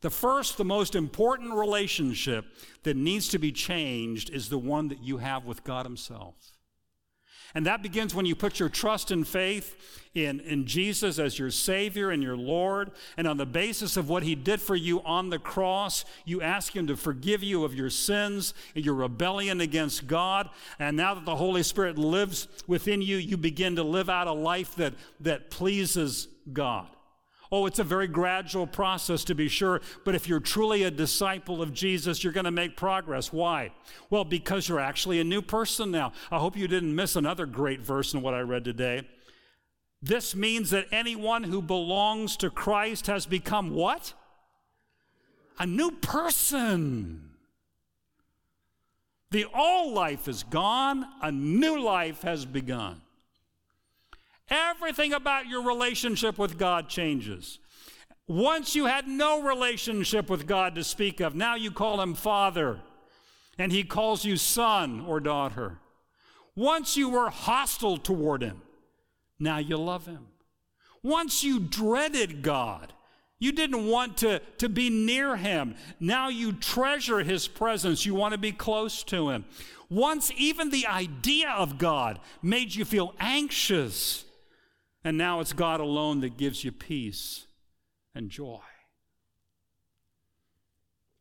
The 0.00 0.10
first, 0.10 0.56
the 0.56 0.64
most 0.64 0.94
important 0.94 1.54
relationship 1.54 2.44
that 2.82 2.96
needs 2.96 3.28
to 3.28 3.38
be 3.38 3.50
changed 3.52 4.30
is 4.30 4.48
the 4.48 4.58
one 4.58 4.88
that 4.88 5.02
you 5.02 5.18
have 5.18 5.44
with 5.44 5.64
God 5.64 5.86
Himself. 5.86 6.55
And 7.56 7.64
that 7.64 7.82
begins 7.82 8.14
when 8.14 8.26
you 8.26 8.34
put 8.34 8.60
your 8.60 8.68
trust 8.68 9.10
and 9.10 9.26
faith 9.26 10.02
in, 10.14 10.40
in 10.40 10.66
Jesus 10.66 11.18
as 11.18 11.38
your 11.38 11.50
Savior 11.50 12.10
and 12.10 12.22
your 12.22 12.36
Lord. 12.36 12.90
And 13.16 13.26
on 13.26 13.38
the 13.38 13.46
basis 13.46 13.96
of 13.96 14.10
what 14.10 14.24
He 14.24 14.34
did 14.34 14.60
for 14.60 14.76
you 14.76 15.00
on 15.04 15.30
the 15.30 15.38
cross, 15.38 16.04
you 16.26 16.42
ask 16.42 16.76
Him 16.76 16.86
to 16.88 16.98
forgive 16.98 17.42
you 17.42 17.64
of 17.64 17.74
your 17.74 17.88
sins 17.88 18.52
and 18.74 18.84
your 18.84 18.92
rebellion 18.92 19.62
against 19.62 20.06
God. 20.06 20.50
And 20.78 20.98
now 20.98 21.14
that 21.14 21.24
the 21.24 21.36
Holy 21.36 21.62
Spirit 21.62 21.96
lives 21.96 22.46
within 22.66 23.00
you, 23.00 23.16
you 23.16 23.38
begin 23.38 23.76
to 23.76 23.82
live 23.82 24.10
out 24.10 24.26
a 24.26 24.32
life 24.32 24.74
that, 24.74 24.92
that 25.20 25.48
pleases 25.48 26.28
God. 26.52 26.88
Oh, 27.52 27.66
it's 27.66 27.78
a 27.78 27.84
very 27.84 28.08
gradual 28.08 28.66
process 28.66 29.24
to 29.24 29.34
be 29.34 29.48
sure, 29.48 29.80
but 30.04 30.14
if 30.14 30.28
you're 30.28 30.40
truly 30.40 30.82
a 30.82 30.90
disciple 30.90 31.62
of 31.62 31.72
Jesus, 31.72 32.24
you're 32.24 32.32
going 32.32 32.44
to 32.44 32.50
make 32.50 32.76
progress. 32.76 33.32
Why? 33.32 33.72
Well, 34.10 34.24
because 34.24 34.68
you're 34.68 34.80
actually 34.80 35.20
a 35.20 35.24
new 35.24 35.42
person 35.42 35.90
now. 35.90 36.12
I 36.30 36.38
hope 36.38 36.56
you 36.56 36.66
didn't 36.66 36.94
miss 36.94 37.14
another 37.14 37.46
great 37.46 37.80
verse 37.80 38.14
in 38.14 38.22
what 38.22 38.34
I 38.34 38.40
read 38.40 38.64
today. 38.64 39.02
This 40.02 40.34
means 40.34 40.70
that 40.70 40.86
anyone 40.92 41.44
who 41.44 41.62
belongs 41.62 42.36
to 42.38 42.50
Christ 42.50 43.06
has 43.06 43.26
become 43.26 43.70
what? 43.70 44.12
A 45.58 45.66
new 45.66 45.90
person. 45.90 47.30
The 49.30 49.46
old 49.54 49.94
life 49.94 50.28
is 50.28 50.42
gone, 50.42 51.06
a 51.22 51.32
new 51.32 51.80
life 51.80 52.22
has 52.22 52.44
begun. 52.44 53.00
Everything 54.48 55.12
about 55.12 55.48
your 55.48 55.62
relationship 55.62 56.38
with 56.38 56.58
God 56.58 56.88
changes. 56.88 57.58
Once 58.28 58.74
you 58.74 58.86
had 58.86 59.06
no 59.06 59.42
relationship 59.42 60.28
with 60.28 60.46
God 60.46 60.74
to 60.74 60.84
speak 60.84 61.20
of, 61.20 61.34
now 61.34 61.54
you 61.54 61.70
call 61.70 62.00
him 62.00 62.14
Father, 62.14 62.80
and 63.58 63.70
he 63.72 63.84
calls 63.84 64.24
you 64.24 64.36
son 64.36 65.00
or 65.00 65.20
daughter. 65.20 65.78
Once 66.54 66.96
you 66.96 67.08
were 67.08 67.30
hostile 67.30 67.96
toward 67.96 68.42
him, 68.42 68.62
now 69.38 69.58
you 69.58 69.76
love 69.76 70.06
him. 70.06 70.26
Once 71.02 71.44
you 71.44 71.60
dreaded 71.60 72.42
God, 72.42 72.92
you 73.38 73.52
didn't 73.52 73.86
want 73.86 74.16
to, 74.18 74.40
to 74.58 74.68
be 74.68 74.90
near 74.90 75.36
him. 75.36 75.76
Now 76.00 76.28
you 76.28 76.52
treasure 76.52 77.20
his 77.20 77.46
presence. 77.46 78.06
You 78.06 78.14
want 78.14 78.32
to 78.32 78.38
be 78.38 78.52
close 78.52 79.02
to 79.04 79.28
him. 79.28 79.44
Once 79.90 80.32
even 80.36 80.70
the 80.70 80.86
idea 80.86 81.50
of 81.50 81.78
God 81.78 82.18
made 82.42 82.74
you 82.74 82.84
feel 82.84 83.14
anxious. 83.20 84.24
And 85.06 85.16
now 85.16 85.38
it's 85.38 85.52
God 85.52 85.78
alone 85.78 86.18
that 86.22 86.36
gives 86.36 86.64
you 86.64 86.72
peace 86.72 87.46
and 88.12 88.28
joy. 88.28 88.58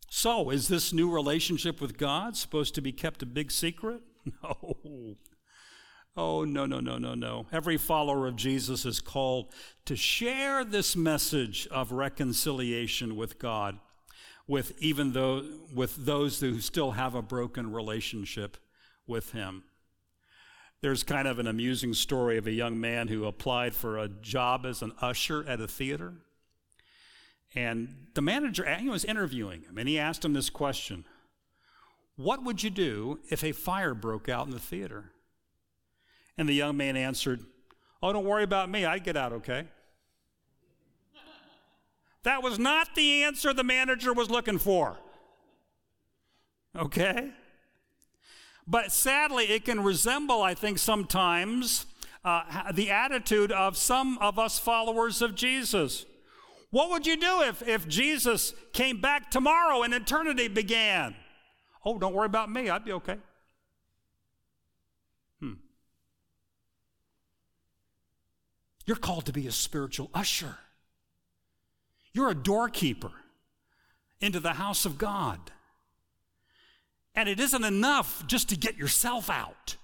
So, 0.09 0.49
is 0.49 0.67
this 0.67 0.91
new 0.91 1.07
relationship 1.07 1.79
with 1.79 1.95
God 1.95 2.35
supposed 2.35 2.73
to 2.73 2.81
be 2.81 2.91
kept 2.91 3.21
a 3.21 3.27
big 3.27 3.51
secret? 3.51 4.01
No. 4.41 5.17
Oh, 6.17 6.45
no, 6.45 6.65
no, 6.65 6.79
no, 6.79 6.97
no, 6.97 7.13
no. 7.13 7.45
Every 7.51 7.77
follower 7.77 8.25
of 8.25 8.35
Jesus 8.35 8.85
is 8.85 8.99
called 8.99 9.53
to 9.85 9.95
share 9.95 10.65
this 10.65 10.95
message 10.95 11.67
of 11.69 11.91
reconciliation 11.91 13.15
with 13.15 13.37
God, 13.37 13.77
with 14.47 14.73
even 14.79 15.11
though 15.11 15.43
with 15.75 16.07
those 16.07 16.39
who 16.39 16.59
still 16.59 16.91
have 16.91 17.13
a 17.13 17.21
broken 17.21 17.71
relationship 17.71 18.57
with 19.05 19.33
Him. 19.33 19.63
There's 20.81 21.03
kind 21.03 21.27
of 21.27 21.39
an 21.39 21.47
amusing 21.47 21.93
story 21.93 22.37
of 22.37 22.47
a 22.47 22.51
young 22.51 22.79
man 22.79 23.07
who 23.07 23.25
applied 23.25 23.73
for 23.73 23.97
a 23.97 24.07
job 24.07 24.65
as 24.65 24.81
an 24.81 24.93
usher 25.01 25.43
at 25.47 25.59
a 25.59 25.67
theater. 25.67 26.13
And 27.55 28.07
the 28.13 28.21
manager 28.21 28.65
he 28.75 28.89
was 28.89 29.05
interviewing 29.05 29.61
him, 29.61 29.77
and 29.77 29.87
he 29.87 29.97
asked 29.97 30.23
him 30.23 30.33
this 30.33 30.49
question 30.49 31.05
What 32.17 32.43
would 32.43 32.63
you 32.63 32.69
do 32.69 33.19
if 33.29 33.43
a 33.43 33.53
fire 33.53 33.93
broke 33.93 34.29
out 34.29 34.45
in 34.45 34.51
the 34.51 34.59
theater? 34.59 35.11
And 36.37 36.49
the 36.49 36.53
young 36.53 36.75
man 36.77 36.97
answered, 36.97 37.41
Oh, 38.03 38.11
don't 38.11 38.25
worry 38.25 38.43
about 38.43 38.69
me. 38.69 38.85
I'd 38.85 39.03
get 39.03 39.15
out 39.15 39.33
okay. 39.33 39.67
That 42.23 42.41
was 42.41 42.57
not 42.57 42.95
the 42.95 43.23
answer 43.23 43.53
the 43.53 43.63
manager 43.63 44.11
was 44.11 44.29
looking 44.29 44.57
for. 44.57 44.97
Okay? 46.75 47.31
But 48.67 48.91
sadly, 48.91 49.45
it 49.45 49.65
can 49.65 49.83
resemble, 49.83 50.41
I 50.41 50.55
think, 50.55 50.79
sometimes 50.79 51.85
uh, 52.23 52.71
the 52.71 52.89
attitude 52.89 53.51
of 53.51 53.77
some 53.77 54.17
of 54.17 54.39
us 54.39 54.57
followers 54.57 55.21
of 55.21 55.35
Jesus. 55.35 56.05
What 56.71 56.89
would 56.89 57.05
you 57.05 57.15
do 57.15 57.41
if, 57.43 57.65
if 57.67 57.87
Jesus 57.87 58.53
came 58.73 58.99
back 58.99 59.29
tomorrow 59.29 59.83
and 59.83 59.93
eternity 59.93 60.47
began? 60.47 61.15
Oh, 61.85 61.99
don't 61.99 62.13
worry 62.13 62.25
about 62.25 62.51
me. 62.51 62.69
I'd 62.69 62.83
be 62.83 62.93
okay. 62.93 63.17
Hmm. 65.39 65.53
You're 68.87 68.97
called 68.97 69.27
to 69.27 69.33
be 69.33 69.45
a 69.45 69.51
spiritual 69.51 70.09
usher. 70.13 70.57
You're 72.11 72.31
a 72.31 72.35
doorkeeper 72.35 73.11
into 74.19 74.39
the 74.39 74.53
house 74.53 74.85
of 74.85 74.97
God. 74.97 75.51
And 77.15 77.29
it 77.29 77.39
isn't 77.39 77.63
enough 77.63 78.25
just 78.27 78.49
to 78.49 78.57
get 78.57 78.77
yourself 78.77 79.29
out. 79.29 79.77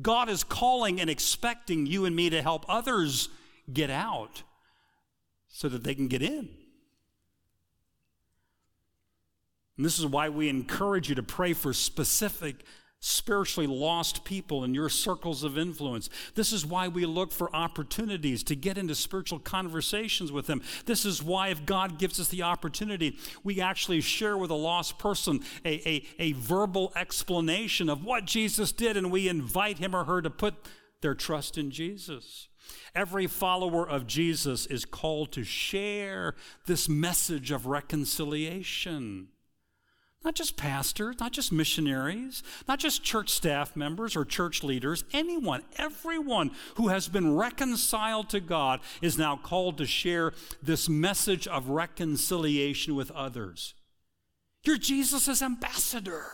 God 0.00 0.28
is 0.28 0.44
calling 0.44 1.00
and 1.00 1.08
expecting 1.08 1.86
you 1.86 2.04
and 2.04 2.14
me 2.14 2.30
to 2.30 2.42
help 2.42 2.64
others 2.68 3.28
get 3.72 3.90
out 3.90 4.42
so 5.48 5.68
that 5.68 5.84
they 5.84 5.94
can 5.94 6.08
get 6.08 6.22
in. 6.22 6.48
And 9.76 9.84
this 9.84 9.98
is 9.98 10.06
why 10.06 10.28
we 10.28 10.48
encourage 10.48 11.08
you 11.08 11.14
to 11.14 11.22
pray 11.22 11.52
for 11.52 11.72
specific 11.72 12.64
spiritually 13.04 13.66
lost 13.66 14.24
people 14.24 14.64
in 14.64 14.74
your 14.74 14.88
circles 14.88 15.44
of 15.44 15.58
influence. 15.58 16.08
This 16.34 16.54
is 16.54 16.64
why 16.64 16.88
we 16.88 17.04
look 17.04 17.32
for 17.32 17.54
opportunities 17.54 18.42
to 18.44 18.56
get 18.56 18.78
into 18.78 18.94
spiritual 18.94 19.38
conversations 19.38 20.32
with 20.32 20.46
them. 20.46 20.62
This 20.86 21.04
is 21.04 21.22
why, 21.22 21.48
if 21.48 21.66
God 21.66 21.98
gives 21.98 22.18
us 22.18 22.28
the 22.28 22.42
opportunity, 22.42 23.18
we 23.42 23.60
actually 23.60 24.00
share 24.00 24.38
with 24.38 24.50
a 24.50 24.54
lost 24.54 24.98
person 24.98 25.40
a, 25.66 25.86
a, 25.86 26.06
a 26.18 26.32
verbal 26.32 26.92
explanation 26.96 27.90
of 27.90 28.04
what 28.04 28.24
Jesus 28.24 28.72
did, 28.72 28.96
and 28.96 29.12
we 29.12 29.28
invite 29.28 29.78
him 29.78 29.94
or 29.94 30.04
her 30.04 30.22
to 30.22 30.30
put 30.30 30.54
their 31.02 31.14
trust 31.14 31.58
in 31.58 31.70
Jesus. 31.70 32.48
Every 32.94 33.26
follower 33.26 33.86
of 33.86 34.06
Jesus 34.06 34.64
is 34.64 34.86
called 34.86 35.30
to 35.32 35.44
share 35.44 36.34
this 36.64 36.88
message 36.88 37.50
of 37.50 37.66
reconciliation. 37.66 39.28
Not 40.24 40.34
just 40.34 40.56
pastors, 40.56 41.20
not 41.20 41.32
just 41.32 41.52
missionaries, 41.52 42.42
not 42.66 42.78
just 42.78 43.04
church 43.04 43.28
staff 43.28 43.76
members 43.76 44.16
or 44.16 44.24
church 44.24 44.64
leaders, 44.64 45.04
anyone, 45.12 45.62
everyone 45.76 46.50
who 46.76 46.88
has 46.88 47.08
been 47.08 47.36
reconciled 47.36 48.30
to 48.30 48.40
God 48.40 48.80
is 49.02 49.18
now 49.18 49.36
called 49.36 49.76
to 49.78 49.86
share 49.86 50.32
this 50.62 50.88
message 50.88 51.46
of 51.46 51.68
reconciliation 51.68 52.94
with 52.94 53.10
others. 53.10 53.74
You're 54.64 54.78
Jesus' 54.78 55.42
ambassador. 55.42 56.24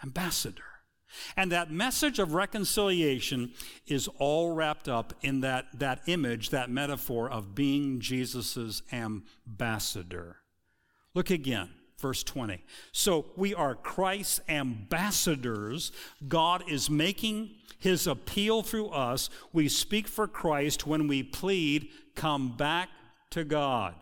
Ambassador. 0.00 0.62
And 1.36 1.50
that 1.50 1.72
message 1.72 2.20
of 2.20 2.34
reconciliation 2.34 3.52
is 3.88 4.08
all 4.18 4.52
wrapped 4.52 4.88
up 4.88 5.14
in 5.22 5.40
that, 5.40 5.66
that 5.74 6.02
image, 6.06 6.50
that 6.50 6.70
metaphor 6.70 7.28
of 7.28 7.56
being 7.56 7.98
Jesus' 7.98 8.82
ambassador. 8.92 10.36
Look 11.14 11.30
again 11.30 11.70
verse 11.98 12.22
20. 12.22 12.62
So 12.92 13.26
we 13.36 13.54
are 13.54 13.74
Christ's 13.74 14.40
ambassadors. 14.48 15.92
God 16.26 16.64
is 16.68 16.88
making 16.88 17.50
his 17.78 18.06
appeal 18.06 18.62
through 18.62 18.88
us. 18.88 19.30
We 19.52 19.68
speak 19.68 20.08
for 20.08 20.26
Christ 20.26 20.86
when 20.86 21.08
we 21.08 21.22
plead, 21.22 21.88
come 22.14 22.56
back 22.56 22.88
to 23.30 23.44
God. 23.44 23.94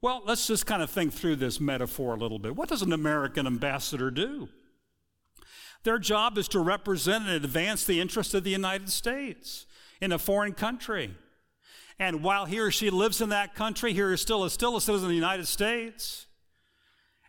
Well, 0.00 0.22
let's 0.26 0.46
just 0.46 0.66
kind 0.66 0.82
of 0.82 0.90
think 0.90 1.14
through 1.14 1.36
this 1.36 1.60
metaphor 1.60 2.14
a 2.14 2.18
little 2.18 2.38
bit. 2.38 2.54
What 2.54 2.68
does 2.68 2.82
an 2.82 2.92
American 2.92 3.46
ambassador 3.46 4.10
do? 4.10 4.48
Their 5.84 5.98
job 5.98 6.36
is 6.36 6.48
to 6.48 6.60
represent 6.60 7.24
and 7.24 7.32
advance 7.32 7.84
the 7.84 8.00
interests 8.00 8.34
of 8.34 8.44
the 8.44 8.50
United 8.50 8.90
States 8.90 9.66
in 10.00 10.12
a 10.12 10.18
foreign 10.18 10.52
country. 10.52 11.14
And 11.98 12.22
while 12.22 12.44
he 12.44 12.58
or 12.58 12.70
she 12.70 12.90
lives 12.90 13.20
in 13.20 13.28
that 13.28 13.54
country, 13.54 13.92
he 13.92 14.00
or 14.00 14.16
still 14.16 14.44
is 14.44 14.52
still 14.52 14.76
a 14.76 14.80
citizen 14.80 15.06
of 15.06 15.10
the 15.10 15.14
United 15.14 15.46
States. 15.46 16.26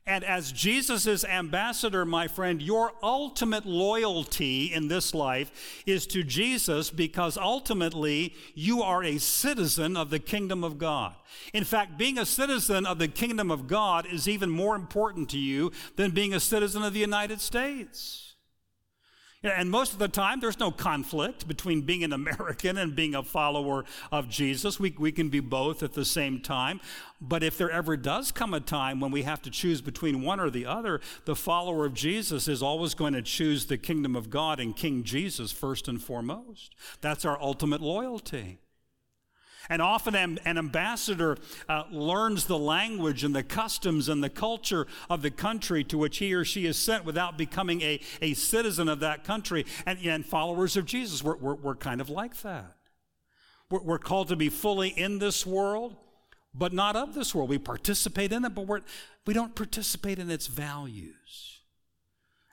And 0.07 0.23
as 0.23 0.51
Jesus' 0.51 1.25
ambassador, 1.25 2.05
my 2.05 2.27
friend, 2.27 2.61
your 2.61 2.91
ultimate 3.01 3.65
loyalty 3.65 4.71
in 4.71 4.87
this 4.87 5.15
life 5.15 5.81
is 5.87 6.05
to 6.07 6.23
Jesus 6.23 6.91
because 6.91 7.37
ultimately 7.37 8.35
you 8.53 8.83
are 8.83 9.03
a 9.03 9.17
citizen 9.17 9.97
of 9.97 10.11
the 10.11 10.19
kingdom 10.19 10.63
of 10.63 10.77
God. 10.77 11.15
In 11.53 11.63
fact, 11.63 11.97
being 11.97 12.19
a 12.19 12.25
citizen 12.25 12.85
of 12.85 12.99
the 12.99 13.07
kingdom 13.07 13.49
of 13.49 13.65
God 13.65 14.05
is 14.05 14.27
even 14.27 14.51
more 14.51 14.75
important 14.75 15.27
to 15.29 15.39
you 15.39 15.71
than 15.95 16.11
being 16.11 16.35
a 16.35 16.39
citizen 16.39 16.83
of 16.83 16.93
the 16.93 16.99
United 16.99 17.41
States. 17.41 18.34
And 19.45 19.69
most 19.69 19.93
of 19.93 19.99
the 19.99 20.07
time, 20.07 20.39
there's 20.39 20.59
no 20.59 20.71
conflict 20.71 21.47
between 21.47 21.81
being 21.81 22.03
an 22.03 22.13
American 22.13 22.77
and 22.77 22.95
being 22.95 23.13
a 23.13 23.21
follower 23.21 23.85
of 24.11 24.27
Jesus. 24.27 24.79
We, 24.79 24.95
we 24.97 25.11
can 25.11 25.29
be 25.29 25.39
both 25.39 25.83
at 25.83 25.93
the 25.93 26.05
same 26.05 26.41
time. 26.41 26.81
But 27.21 27.43
if 27.43 27.57
there 27.57 27.69
ever 27.69 27.95
does 27.95 28.31
come 28.31 28.53
a 28.53 28.59
time 28.59 28.99
when 28.99 29.11
we 29.11 29.23
have 29.23 29.41
to 29.43 29.49
choose 29.51 29.81
between 29.81 30.21
one 30.21 30.39
or 30.39 30.49
the 30.49 30.65
other, 30.65 30.99
the 31.25 31.35
follower 31.35 31.85
of 31.85 31.93
Jesus 31.93 32.47
is 32.47 32.63
always 32.63 32.93
going 32.93 33.13
to 33.13 33.21
choose 33.21 33.67
the 33.67 33.77
kingdom 33.77 34.15
of 34.15 34.29
God 34.29 34.59
and 34.59 34.75
King 34.75 35.03
Jesus 35.03 35.51
first 35.51 35.87
and 35.87 36.01
foremost. 36.01 36.75
That's 37.01 37.23
our 37.23 37.39
ultimate 37.41 37.81
loyalty. 37.81 38.59
And 39.69 39.81
often 39.81 40.15
an 40.15 40.57
ambassador 40.57 41.37
uh, 41.67 41.83
learns 41.91 42.45
the 42.45 42.57
language 42.57 43.23
and 43.23 43.35
the 43.35 43.43
customs 43.43 44.09
and 44.09 44.23
the 44.23 44.29
culture 44.29 44.87
of 45.09 45.21
the 45.21 45.31
country 45.31 45.83
to 45.85 45.97
which 45.97 46.17
he 46.19 46.33
or 46.33 46.45
she 46.45 46.65
is 46.65 46.77
sent 46.77 47.05
without 47.05 47.37
becoming 47.37 47.81
a, 47.81 47.99
a 48.21 48.33
citizen 48.33 48.87
of 48.87 48.99
that 48.99 49.23
country. 49.23 49.65
And, 49.85 49.99
and 50.05 50.25
followers 50.25 50.77
of 50.77 50.85
Jesus, 50.85 51.23
we're, 51.23 51.37
we're, 51.37 51.55
we're 51.55 51.75
kind 51.75 52.01
of 52.01 52.09
like 52.09 52.41
that. 52.41 52.75
We're, 53.69 53.81
we're, 53.81 53.99
called 53.99 54.27
to 54.27 54.35
be 54.35 54.49
fully 54.49 54.89
in 54.89 55.19
this 55.19 55.45
world, 55.45 55.95
but 56.53 56.71
not 56.71 56.95
of 56.95 57.15
this 57.15 57.33
world. 57.33 57.49
We 57.49 57.57
participate 57.57 58.31
in 58.31 58.45
it, 58.45 58.53
but 58.53 58.67
we're, 58.67 58.81
we 59.25 59.33
don't 59.33 59.55
participate 59.55 60.19
in 60.19 60.29
its 60.29 60.47
values. 60.47 61.54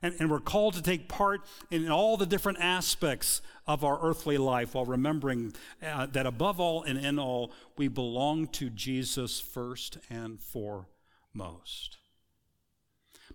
And, 0.03 0.15
and, 0.19 0.31
we're 0.31 0.41
called 0.41 0.75
to 0.75 0.83
take 0.83 1.09
part 1.09 1.43
in 1.71 1.89
all 1.89 2.17
the 2.17 2.27
different 2.27 2.59
aspects 2.61 3.41
of 3.67 3.85
our 3.85 4.01
earthly 4.03 4.37
life 4.37 4.75
while 4.75 4.85
remembering 4.85 5.53
uh, 5.83 6.07
that 6.07 6.27
above 6.27 6.59
all 6.59 6.83
and 6.83 6.99
in 6.99 7.19
all, 7.19 7.53
we 7.77 7.87
belong 7.89 8.49
to 8.49 8.69
Jesus 8.69 9.41
first 9.41 9.99
and 10.11 10.41
foremost. 10.41 11.99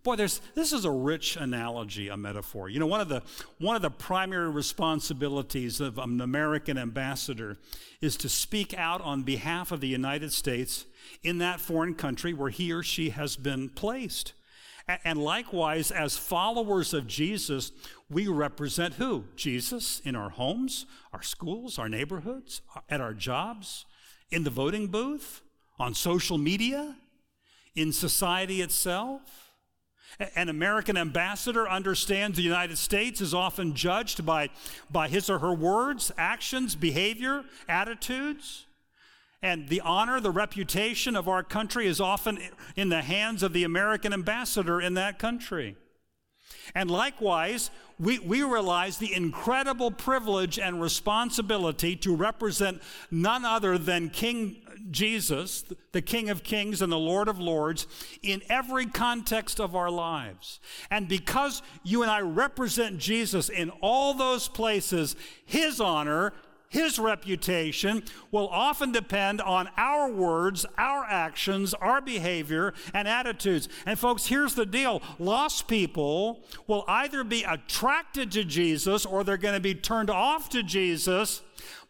Boy, 0.03 0.15
there's, 0.15 0.39
this 0.55 0.73
is 0.73 0.85
a 0.85 0.91
rich 0.91 1.37
analogy, 1.37 2.07
a 2.07 2.17
metaphor. 2.17 2.69
You 2.69 2.79
know, 2.79 2.85
one 2.85 3.01
of, 3.01 3.09
the, 3.09 3.23
one 3.59 3.75
of 3.75 3.81
the 3.81 3.89
primary 3.89 4.49
responsibilities 4.49 5.81
of 5.81 5.97
an 5.97 6.21
American 6.21 6.77
ambassador 6.77 7.57
is 8.01 8.15
to 8.17 8.29
speak 8.29 8.73
out 8.73 9.01
on 9.01 9.23
behalf 9.23 9.71
of 9.71 9.81
the 9.81 9.87
United 9.87 10.31
States 10.31 10.85
in 11.23 11.39
that 11.39 11.59
foreign 11.59 11.95
country 11.95 12.33
where 12.33 12.49
he 12.49 12.71
or 12.71 12.83
she 12.83 13.09
has 13.09 13.35
been 13.35 13.69
placed. 13.69 14.33
And 15.03 15.21
likewise, 15.21 15.91
as 15.91 16.17
followers 16.17 16.93
of 16.93 17.07
Jesus, 17.07 17.73
we 18.09 18.27
represent 18.27 18.93
who? 18.93 19.25
Jesus 19.35 20.01
in 20.05 20.15
our 20.15 20.29
homes, 20.29 20.85
our 21.11 21.21
schools, 21.21 21.77
our 21.77 21.89
neighborhoods, 21.89 22.61
at 22.89 23.01
our 23.01 23.13
jobs, 23.13 23.85
in 24.31 24.43
the 24.43 24.49
voting 24.49 24.87
booth, 24.87 25.41
on 25.77 25.93
social 25.93 26.37
media, 26.37 26.95
in 27.75 27.91
society 27.91 28.61
itself. 28.61 29.51
An 30.35 30.47
American 30.47 30.95
ambassador 30.95 31.69
understands 31.69 32.37
the 32.37 32.43
United 32.43 32.77
States 32.77 33.19
is 33.19 33.33
often 33.33 33.75
judged 33.75 34.25
by, 34.25 34.49
by 34.89 35.09
his 35.09 35.29
or 35.29 35.39
her 35.39 35.53
words, 35.53 36.13
actions, 36.17 36.75
behavior, 36.75 37.43
attitudes. 37.67 38.66
And 39.41 39.69
the 39.69 39.81
honor, 39.81 40.19
the 40.19 40.31
reputation 40.31 41.15
of 41.15 41.27
our 41.27 41.43
country 41.43 41.87
is 41.87 42.01
often 42.01 42.39
in 42.75 42.89
the 42.89 43.01
hands 43.01 43.43
of 43.43 43.53
the 43.53 43.63
American 43.63 44.11
ambassador 44.13 44.81
in 44.81 44.95
that 44.95 45.19
country. 45.19 45.75
And 46.73 46.89
likewise, 46.89 47.69
we, 47.99 48.19
we 48.19 48.43
realize 48.43 48.97
the 48.97 49.13
incredible 49.13 49.91
privilege 49.91 50.59
and 50.59 50.81
responsibility 50.81 51.95
to 51.97 52.15
represent 52.15 52.81
none 53.09 53.45
other 53.45 53.77
than 53.77 54.09
King 54.09 54.57
Jesus, 54.91 55.65
the 55.91 56.01
King 56.01 56.29
of 56.29 56.43
Kings 56.43 56.81
and 56.81 56.91
the 56.91 56.99
Lord 56.99 57.27
of 57.27 57.39
Lords, 57.39 57.87
in 58.21 58.41
every 58.49 58.85
context 58.85 59.59
of 59.59 59.75
our 59.75 59.89
lives. 59.89 60.59
And 60.91 61.07
because 61.07 61.61
you 61.83 62.03
and 62.03 62.11
I 62.11 62.21
represent 62.21 62.99
Jesus 62.99 63.49
in 63.49 63.69
all 63.81 64.13
those 64.13 64.47
places, 64.47 65.15
His 65.45 65.81
honor, 65.81 66.33
his 66.69 66.99
reputation 66.99 68.03
will 68.31 68.47
often 68.49 68.91
depend 68.91 69.41
on 69.41 69.69
our 69.77 70.11
words, 70.11 70.65
our 70.77 71.05
actions, 71.05 71.73
our 71.73 72.01
behavior, 72.01 72.73
and 72.93 73.07
attitudes. 73.07 73.69
And, 73.85 73.97
folks, 73.97 74.25
here's 74.25 74.55
the 74.55 74.65
deal 74.65 75.01
lost 75.19 75.67
people 75.67 76.43
will 76.67 76.83
either 76.87 77.23
be 77.23 77.43
attracted 77.43 78.31
to 78.33 78.43
Jesus 78.43 79.05
or 79.05 79.23
they're 79.23 79.37
going 79.37 79.53
to 79.53 79.59
be 79.59 79.75
turned 79.75 80.09
off 80.09 80.49
to 80.49 80.63
Jesus 80.63 81.41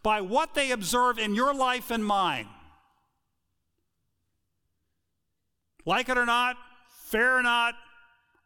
by 0.03 0.21
what 0.21 0.53
they 0.53 0.71
observe 0.71 1.17
in 1.17 1.33
your 1.33 1.53
life 1.53 1.91
and 1.91 2.05
mine. 2.05 2.47
Like 5.85 6.09
it 6.09 6.17
or 6.17 6.25
not, 6.25 6.57
fair 6.89 7.37
or 7.37 7.41
not, 7.41 7.73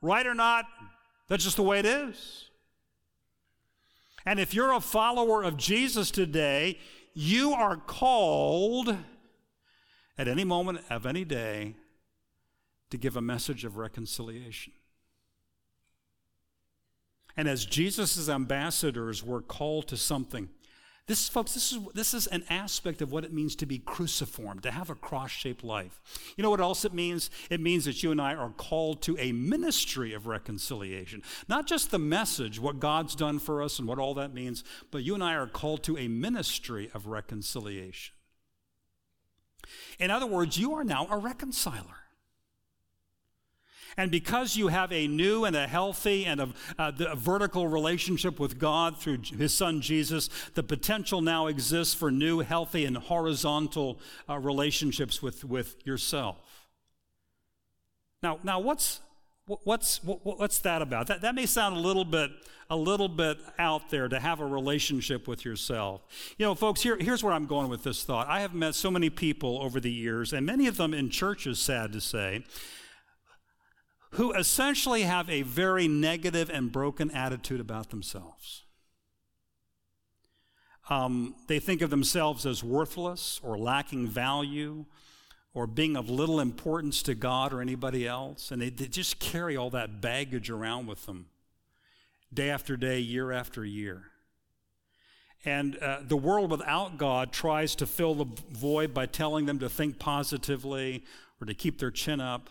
right 0.01 0.25
or 0.25 0.35
not, 0.35 0.65
that's 1.27 1.43
just 1.43 1.55
the 1.55 1.63
way 1.63 1.79
it 1.79 1.85
is. 1.85 2.50
And 4.25 4.39
if 4.39 4.53
you're 4.53 4.73
a 4.73 4.81
follower 4.81 5.43
of 5.43 5.57
Jesus 5.57 6.11
today, 6.11 6.77
you 7.13 7.53
are 7.53 7.77
called 7.77 8.95
at 10.17 10.27
any 10.27 10.43
moment 10.43 10.81
of 10.89 11.05
any 11.05 11.25
day 11.25 11.75
to 12.89 12.97
give 12.97 13.17
a 13.17 13.21
message 13.21 13.65
of 13.65 13.77
reconciliation. 13.77 14.73
And 17.35 17.47
as 17.47 17.65
Jesus' 17.65 18.29
ambassadors, 18.29 19.23
we're 19.23 19.41
called 19.41 19.87
to 19.87 19.97
something 19.97 20.49
this, 21.11 21.27
folks, 21.27 21.53
this 21.53 21.73
is, 21.73 21.79
this 21.93 22.13
is 22.13 22.27
an 22.27 22.45
aspect 22.49 23.01
of 23.01 23.11
what 23.11 23.25
it 23.25 23.33
means 23.33 23.53
to 23.57 23.65
be 23.65 23.79
cruciform, 23.79 24.59
to 24.59 24.71
have 24.71 24.89
a 24.89 24.95
cross 24.95 25.29
shaped 25.29 25.61
life. 25.61 25.99
You 26.37 26.41
know 26.41 26.49
what 26.49 26.61
else 26.61 26.85
it 26.85 26.93
means? 26.93 27.29
It 27.49 27.59
means 27.59 27.83
that 27.83 28.01
you 28.01 28.11
and 28.11 28.21
I 28.21 28.33
are 28.33 28.51
called 28.51 29.01
to 29.01 29.17
a 29.19 29.33
ministry 29.33 30.13
of 30.13 30.25
reconciliation. 30.25 31.21
Not 31.49 31.67
just 31.67 31.91
the 31.91 31.99
message, 31.99 32.61
what 32.61 32.79
God's 32.79 33.13
done 33.13 33.39
for 33.39 33.61
us 33.61 33.77
and 33.77 33.89
what 33.89 33.99
all 33.99 34.13
that 34.13 34.33
means, 34.33 34.63
but 34.89 35.03
you 35.03 35.13
and 35.13 35.21
I 35.21 35.35
are 35.35 35.47
called 35.47 35.83
to 35.83 35.97
a 35.97 36.07
ministry 36.07 36.89
of 36.93 37.07
reconciliation. 37.07 38.15
In 39.99 40.11
other 40.11 40.27
words, 40.27 40.57
you 40.57 40.73
are 40.75 40.85
now 40.85 41.07
a 41.11 41.17
reconciler. 41.17 42.00
And 43.97 44.11
because 44.11 44.55
you 44.55 44.69
have 44.69 44.91
a 44.91 45.07
new 45.07 45.45
and 45.45 45.55
a 45.55 45.67
healthy 45.67 46.25
and 46.25 46.41
a, 46.41 46.49
a, 46.77 47.15
vertical 47.15 47.67
relationship 47.67 48.39
with 48.39 48.57
God 48.57 48.97
through 48.97 49.19
his 49.37 49.53
son 49.53 49.81
Jesus, 49.81 50.29
the 50.53 50.63
potential 50.63 51.21
now 51.21 51.47
exists 51.47 51.93
for 51.93 52.11
new, 52.11 52.39
healthy, 52.39 52.85
and 52.85 52.97
horizontal 52.97 53.99
uh, 54.29 54.39
relationships 54.39 55.21
with, 55.21 55.43
with 55.43 55.75
yourself. 55.85 56.37
Now, 58.23 58.39
now 58.43 58.59
what's, 58.59 59.01
what's, 59.45 59.97
what's 60.03 60.59
that 60.59 60.81
about? 60.81 61.07
That, 61.07 61.21
that 61.21 61.35
may 61.35 61.45
sound 61.45 61.75
a 61.75 61.79
little 61.79 62.05
bit 62.05 62.31
a 62.69 62.75
little 62.75 63.09
bit 63.09 63.37
out 63.59 63.89
there 63.89 64.07
to 64.07 64.17
have 64.17 64.39
a 64.39 64.45
relationship 64.45 65.27
with 65.27 65.43
yourself. 65.43 66.01
You 66.37 66.45
know, 66.45 66.55
folks, 66.55 66.81
here, 66.81 66.95
here's 66.97 67.21
where 67.21 67.33
I'm 67.33 67.45
going 67.45 67.67
with 67.67 67.83
this 67.83 68.05
thought. 68.05 68.29
I 68.29 68.39
have 68.39 68.53
met 68.53 68.75
so 68.75 68.89
many 68.89 69.09
people 69.09 69.61
over 69.61 69.81
the 69.81 69.91
years, 69.91 70.31
and 70.31 70.45
many 70.45 70.67
of 70.67 70.77
them 70.77 70.93
in 70.93 71.09
churches, 71.09 71.59
sad 71.59 71.91
to 71.91 71.99
say, 71.99 72.45
who 74.11 74.33
essentially 74.33 75.03
have 75.03 75.29
a 75.29 75.41
very 75.41 75.87
negative 75.87 76.49
and 76.49 76.71
broken 76.71 77.09
attitude 77.11 77.59
about 77.59 77.89
themselves. 77.89 78.63
Um, 80.89 81.35
they 81.47 81.59
think 81.59 81.81
of 81.81 81.89
themselves 81.89 82.45
as 82.45 82.63
worthless 82.63 83.39
or 83.43 83.57
lacking 83.57 84.07
value 84.07 84.85
or 85.53 85.67
being 85.67 85.95
of 85.95 86.09
little 86.09 86.39
importance 86.39 87.01
to 87.03 87.15
God 87.15 87.53
or 87.53 87.61
anybody 87.61 88.07
else, 88.07 88.51
and 88.51 88.61
they, 88.61 88.69
they 88.69 88.87
just 88.87 89.19
carry 89.19 89.55
all 89.55 89.69
that 89.69 90.01
baggage 90.01 90.49
around 90.49 90.87
with 90.87 91.05
them 91.05 91.27
day 92.33 92.49
after 92.49 92.77
day, 92.77 92.99
year 92.99 93.31
after 93.31 93.65
year. 93.65 94.03
And 95.43 95.77
uh, 95.77 95.99
the 96.03 96.17
world 96.17 96.51
without 96.51 96.97
God 96.97 97.31
tries 97.31 97.75
to 97.75 97.85
fill 97.85 98.13
the 98.15 98.27
void 98.51 98.93
by 98.93 99.07
telling 99.07 99.45
them 99.45 99.59
to 99.59 99.69
think 99.69 99.99
positively 99.99 101.03
or 101.41 101.47
to 101.47 101.53
keep 101.53 101.79
their 101.79 101.91
chin 101.91 102.21
up. 102.21 102.49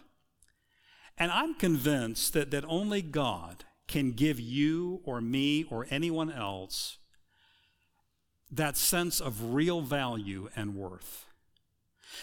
And 1.19 1.31
I'm 1.31 1.55
convinced 1.55 2.33
that, 2.33 2.51
that 2.51 2.65
only 2.67 3.03
God 3.03 3.65
can 3.87 4.13
give 4.13 4.39
you 4.41 5.01
or 5.05 5.21
me 5.21 5.65
or 5.65 5.87
anyone 5.91 6.31
else 6.31 6.99
that 8.51 8.77
sense 8.77 9.21
of 9.21 9.55
real 9.55 9.81
value 9.81 10.49
and 10.57 10.75
worth. 10.75 11.27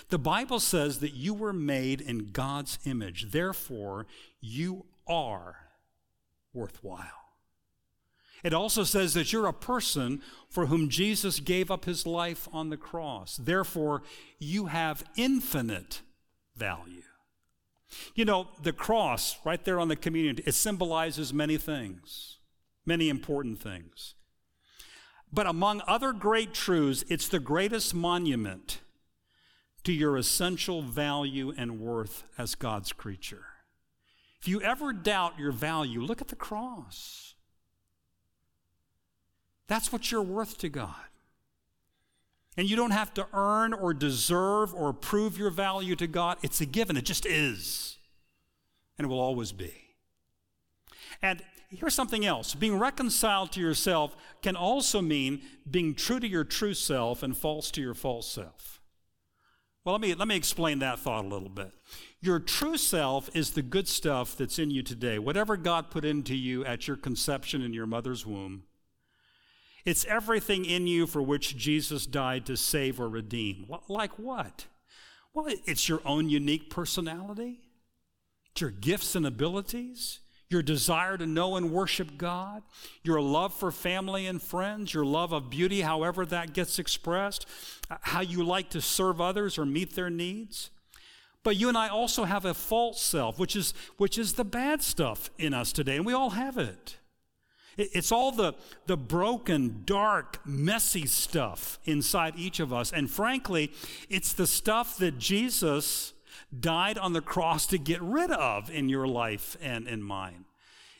The 0.10 0.20
Bible 0.20 0.60
says 0.60 1.00
that 1.00 1.14
you 1.14 1.34
were 1.34 1.54
made 1.54 2.02
in 2.02 2.32
God's 2.32 2.80
image, 2.86 3.32
therefore, 3.32 4.06
you 4.42 4.86
are 5.08 5.56
worthwhile. 6.54 7.28
It 8.44 8.54
also 8.54 8.84
says 8.84 9.14
that 9.14 9.34
you're 9.34 9.48
a 9.48 9.54
person 9.54 10.22
for 10.50 10.68
whom 10.68 10.90
Jesus 10.90 11.40
gave 11.40 11.72
up 11.72 11.86
his 11.86 12.06
life 12.06 12.48
on 12.54 12.70
the 12.70 12.78
cross. 12.78 13.38
Therefore, 13.38 14.04
you 14.40 14.68
have 14.68 15.04
infinite 15.16 16.02
value. 16.56 17.02
You 18.16 18.26
know, 18.26 18.48
the 18.62 18.74
cross, 18.74 19.38
right 19.46 19.64
there 19.64 19.80
on 19.80 19.88
the 19.88 19.96
communion, 19.96 20.40
it 20.46 20.54
symbolizes 20.54 21.34
many 21.34 21.58
things, 21.58 22.38
many 22.86 23.10
important 23.10 23.62
things. 23.62 24.16
But 25.32 25.48
among 25.48 25.82
other 25.88 26.14
great 26.14 26.54
truths, 26.54 27.04
it's 27.10 27.28
the 27.28 27.40
greatest 27.40 27.94
monument 27.94 28.80
to 29.84 29.94
your 29.94 30.18
essential 30.18 30.82
value 30.82 31.54
and 31.58 31.80
worth 31.80 32.24
as 32.38 32.56
God's 32.56 32.92
creature. 32.92 33.46
If 34.42 34.48
you 34.48 34.62
ever 34.62 34.94
doubt 34.94 35.40
your 35.40 35.52
value, 35.52 36.02
look 36.02 36.22
at 36.22 36.28
the 36.28 36.36
cross. 36.36 37.36
That's 39.68 39.92
what 39.92 40.12
you're 40.12 40.22
worth 40.22 40.58
to 40.60 40.70
God. 40.70 40.96
And 42.58 42.68
you 42.68 42.76
don't 42.76 42.92
have 42.92 43.14
to 43.14 43.28
earn 43.34 43.74
or 43.74 43.94
deserve 43.94 44.74
or 44.74 44.92
prove 44.92 45.38
your 45.38 45.52
value 45.52 45.96
to 45.96 46.08
God. 46.08 46.38
It's 46.42 46.60
a 46.60 46.66
given, 46.66 46.98
it 46.98 47.06
just 47.06 47.26
is. 47.26 47.98
And 48.98 49.06
it 49.06 49.10
will 49.10 49.20
always 49.20 49.52
be. 49.52 49.74
And 51.22 51.44
here's 51.70 51.94
something 51.94 52.26
else 52.26 52.56
being 52.56 52.80
reconciled 52.80 53.52
to 53.54 53.60
yourself 53.60 54.16
can 54.42 54.56
also 54.56 55.02
mean 55.02 55.42
being 55.70 55.94
true 55.94 56.20
to 56.20 56.28
your 56.28 56.44
true 56.44 56.74
self 56.74 57.22
and 57.22 57.38
false 57.38 57.70
to 57.72 57.82
your 57.82 57.94
false 57.94 58.28
self. 58.28 58.82
Well, 59.84 59.94
let 59.94 60.02
me, 60.02 60.14
let 60.16 60.28
me 60.28 60.36
explain 60.36 60.80
that 60.80 61.00
thought 61.00 61.24
a 61.24 61.28
little 61.28 61.48
bit. 61.48 61.72
Your 62.20 62.40
true 62.40 62.76
self 62.76 63.30
is 63.34 63.52
the 63.52 63.62
good 63.62 63.88
stuff 63.88 64.36
that's 64.36 64.60
in 64.60 64.70
you 64.70 64.84
today. 64.84 65.18
Whatever 65.18 65.56
God 65.56 65.92
put 65.92 66.04
into 66.04 66.36
you 66.36 66.66
at 66.66 66.88
your 66.88 66.98
conception 66.98 67.62
in 67.62 67.74
your 67.74 67.86
mother's 67.86 68.26
womb, 68.26 68.64
it's 69.88 70.04
everything 70.04 70.66
in 70.66 70.86
you 70.86 71.08
for 71.08 71.22
which 71.22 71.56
Jesus 71.56 72.06
died 72.06 72.46
to 72.48 72.58
save 72.58 73.00
or 73.00 73.08
redeem. 73.08 73.66
Like 73.88 74.20
what? 74.20 74.66
Well, 75.34 75.48
it's 75.66 75.88
your 75.88 76.02
own 76.04 76.30
unique 76.30 76.70
personality, 76.70 77.62
it's 78.52 78.60
your 78.60 78.72
gifts 78.72 79.16
and 79.16 79.26
abilities, 79.26 80.20
your 80.50 80.62
desire 80.62 81.18
to 81.18 81.26
know 81.26 81.56
and 81.56 81.72
worship 81.72 82.18
God, 82.18 82.64
your 83.02 83.22
love 83.22 83.54
for 83.54 83.72
family 83.72 84.28
and 84.28 84.42
friends, 84.42 84.94
your 84.94 85.06
love 85.06 85.32
of 85.32 85.50
beauty, 85.50 85.82
however 85.82 86.26
that 86.26 86.52
gets 86.52 86.80
expressed, 86.80 87.46
uh, 87.90 87.96
how 88.02 88.20
you 88.20 88.44
like 88.44 88.70
to 88.72 88.82
serve 88.82 89.22
others 89.22 89.58
or 89.58 89.66
meet 89.66 89.96
their 89.96 90.10
needs. 90.10 90.70
But 91.44 91.56
you 91.56 91.70
and 91.70 91.78
I 91.78 91.88
also 91.88 92.26
have 92.26 92.44
a 92.44 92.54
false 92.54 93.02
self, 93.02 93.40
which 93.40 93.56
is, 93.56 93.74
which 93.96 94.18
is 94.18 94.34
the 94.34 94.44
bad 94.44 94.84
stuff 94.84 95.30
in 95.38 95.54
us 95.54 95.72
today, 95.72 95.96
and 95.96 96.06
we 96.06 96.12
all 96.12 96.32
have 96.32 96.58
it. 96.58 96.98
It's 97.78 98.12
all 98.12 98.32
the, 98.32 98.56
the 98.88 98.98
broken, 98.98 99.84
dark, 99.86 100.40
messy 100.46 101.06
stuff 101.06 101.80
inside 101.86 102.34
each 102.36 102.60
of 102.60 102.74
us. 102.74 102.92
And 102.92 103.10
frankly, 103.10 103.72
it's 104.10 104.34
the 104.34 104.48
stuff 104.48 104.98
that 104.98 105.20
Jesus 105.20 106.14
died 106.60 106.98
on 106.98 107.14
the 107.14 107.22
cross 107.22 107.68
to 107.68 107.78
get 107.78 108.02
rid 108.02 108.32
of 108.32 108.72
in 108.72 108.90
your 108.90 109.08
life 109.08 109.56
and 109.62 109.88
in 109.88 110.02
mine. 110.02 110.46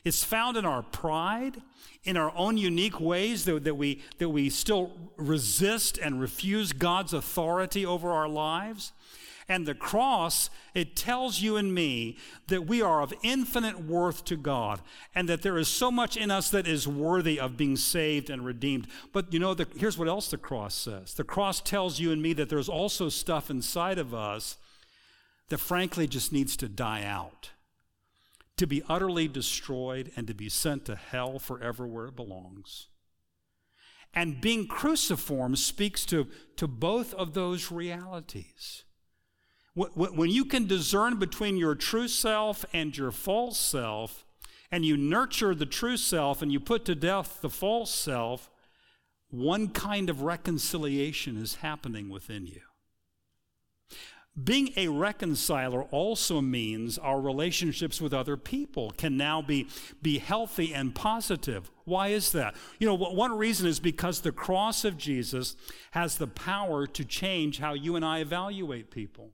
It's 0.04 0.22
found 0.22 0.56
in 0.56 0.64
our 0.64 0.82
pride, 0.82 1.60
in 2.04 2.16
our 2.16 2.32
own 2.36 2.56
unique 2.56 3.00
ways 3.00 3.44
that, 3.44 3.64
that, 3.64 3.74
we, 3.74 4.02
that 4.18 4.28
we 4.28 4.48
still 4.48 4.92
resist 5.16 5.98
and 5.98 6.20
refuse 6.20 6.72
God's 6.72 7.12
authority 7.12 7.84
over 7.84 8.10
our 8.10 8.28
lives. 8.28 8.92
And 9.48 9.64
the 9.64 9.74
cross, 9.74 10.50
it 10.74 10.94
tells 10.94 11.40
you 11.40 11.56
and 11.56 11.74
me 11.74 12.18
that 12.48 12.66
we 12.66 12.82
are 12.82 13.00
of 13.00 13.14
infinite 13.22 13.82
worth 13.82 14.24
to 14.26 14.36
God 14.36 14.80
and 15.14 15.26
that 15.28 15.40
there 15.40 15.56
is 15.56 15.68
so 15.68 15.90
much 15.90 16.18
in 16.18 16.30
us 16.30 16.50
that 16.50 16.68
is 16.68 16.86
worthy 16.86 17.40
of 17.40 17.56
being 17.56 17.76
saved 17.76 18.28
and 18.28 18.44
redeemed. 18.44 18.88
But 19.12 19.32
you 19.32 19.38
know, 19.38 19.54
the, 19.54 19.66
here's 19.76 19.96
what 19.96 20.06
else 20.06 20.30
the 20.30 20.36
cross 20.36 20.74
says 20.74 21.14
the 21.14 21.24
cross 21.24 21.62
tells 21.62 21.98
you 21.98 22.12
and 22.12 22.20
me 22.20 22.34
that 22.34 22.50
there's 22.50 22.68
also 22.68 23.08
stuff 23.08 23.48
inside 23.48 23.98
of 23.98 24.12
us 24.12 24.58
that 25.48 25.58
frankly 25.58 26.06
just 26.06 26.30
needs 26.30 26.54
to 26.58 26.68
die 26.68 27.04
out, 27.04 27.52
to 28.58 28.66
be 28.66 28.82
utterly 28.86 29.28
destroyed 29.28 30.12
and 30.14 30.26
to 30.26 30.34
be 30.34 30.50
sent 30.50 30.84
to 30.84 30.94
hell 30.94 31.38
forever 31.38 31.86
where 31.86 32.06
it 32.06 32.16
belongs. 32.16 32.88
And 34.12 34.42
being 34.42 34.66
cruciform 34.66 35.56
speaks 35.56 36.04
to, 36.06 36.26
to 36.56 36.66
both 36.66 37.14
of 37.14 37.32
those 37.32 37.70
realities. 37.70 38.84
When 39.94 40.30
you 40.30 40.44
can 40.44 40.66
discern 40.66 41.18
between 41.18 41.56
your 41.56 41.74
true 41.74 42.08
self 42.08 42.64
and 42.72 42.96
your 42.96 43.12
false 43.12 43.58
self, 43.58 44.24
and 44.70 44.84
you 44.84 44.96
nurture 44.96 45.54
the 45.54 45.66
true 45.66 45.96
self 45.96 46.42
and 46.42 46.52
you 46.52 46.60
put 46.60 46.84
to 46.84 46.94
death 46.94 47.40
the 47.40 47.48
false 47.48 47.92
self, 47.92 48.50
one 49.30 49.68
kind 49.68 50.10
of 50.10 50.22
reconciliation 50.22 51.36
is 51.36 51.56
happening 51.56 52.08
within 52.08 52.46
you. 52.46 52.60
Being 54.42 54.70
a 54.76 54.88
reconciler 54.88 55.82
also 55.84 56.40
means 56.40 56.96
our 56.96 57.20
relationships 57.20 58.00
with 58.00 58.14
other 58.14 58.36
people 58.36 58.92
can 58.92 59.16
now 59.16 59.42
be, 59.42 59.68
be 60.00 60.18
healthy 60.18 60.72
and 60.72 60.94
positive. 60.94 61.70
Why 61.84 62.08
is 62.08 62.30
that? 62.32 62.54
You 62.78 62.86
know, 62.86 62.94
one 62.94 63.36
reason 63.36 63.66
is 63.66 63.80
because 63.80 64.20
the 64.20 64.30
cross 64.30 64.84
of 64.84 64.96
Jesus 64.96 65.56
has 65.90 66.18
the 66.18 66.28
power 66.28 66.86
to 66.86 67.04
change 67.04 67.58
how 67.58 67.74
you 67.74 67.96
and 67.96 68.04
I 68.04 68.20
evaluate 68.20 68.92
people. 68.92 69.32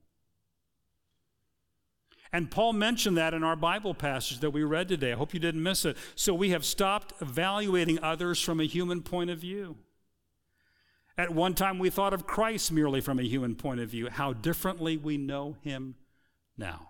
And 2.33 2.51
Paul 2.51 2.73
mentioned 2.73 3.17
that 3.17 3.33
in 3.33 3.43
our 3.43 3.55
Bible 3.55 3.93
passage 3.93 4.39
that 4.39 4.51
we 4.51 4.63
read 4.63 4.87
today. 4.87 5.13
I 5.13 5.15
hope 5.15 5.33
you 5.33 5.39
didn't 5.39 5.63
miss 5.63 5.85
it. 5.85 5.95
So 6.15 6.33
we 6.33 6.49
have 6.49 6.65
stopped 6.65 7.13
evaluating 7.21 7.99
others 8.03 8.41
from 8.41 8.59
a 8.59 8.65
human 8.65 9.01
point 9.01 9.29
of 9.29 9.39
view. 9.39 9.77
At 11.17 11.31
one 11.31 11.53
time, 11.53 11.79
we 11.79 11.89
thought 11.89 12.13
of 12.13 12.27
Christ 12.27 12.71
merely 12.71 12.99
from 12.99 13.19
a 13.19 13.23
human 13.23 13.55
point 13.55 13.79
of 13.79 13.89
view. 13.89 14.09
How 14.09 14.33
differently 14.33 14.97
we 14.97 15.17
know 15.17 15.55
him 15.61 15.95
now. 16.57 16.89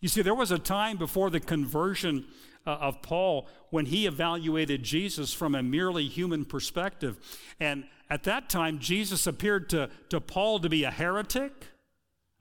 You 0.00 0.08
see, 0.08 0.22
there 0.22 0.34
was 0.34 0.50
a 0.50 0.58
time 0.58 0.96
before 0.96 1.30
the 1.30 1.40
conversion 1.40 2.26
uh, 2.66 2.70
of 2.72 3.02
Paul 3.02 3.48
when 3.70 3.86
he 3.86 4.06
evaluated 4.06 4.82
Jesus 4.82 5.32
from 5.32 5.54
a 5.54 5.62
merely 5.62 6.08
human 6.08 6.44
perspective. 6.44 7.18
And 7.60 7.84
at 8.08 8.24
that 8.24 8.48
time, 8.48 8.80
Jesus 8.80 9.26
appeared 9.26 9.68
to, 9.70 9.88
to 10.08 10.20
Paul 10.20 10.58
to 10.60 10.68
be 10.68 10.84
a 10.84 10.90
heretic, 10.90 11.52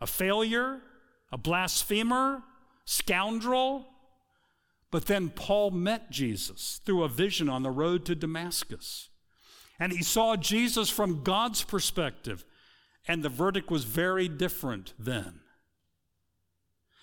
a 0.02 0.08
failure, 0.08 0.82
a 1.32 1.38
blasphemer, 1.38 2.44
scoundrel. 2.86 3.88
But 4.92 5.06
then 5.06 5.30
Paul 5.30 5.72
met 5.72 6.10
Jesus 6.10 6.82
through 6.86 7.04
a 7.04 7.10
vision 7.10 7.48
on 7.50 7.64
the 7.64 7.72
road 7.72 8.06
to 8.06 8.16
Damascus. 8.16 9.10
And 9.80 9.94
he 9.94 10.04
saw 10.04 10.36
Jesus 10.36 10.90
from 10.90 11.24
God's 11.24 11.64
perspective, 11.64 12.44
and 13.08 13.24
the 13.24 13.30
verdict 13.30 13.72
was 13.72 13.86
very 13.86 14.28
different 14.28 14.94
then. 15.00 15.40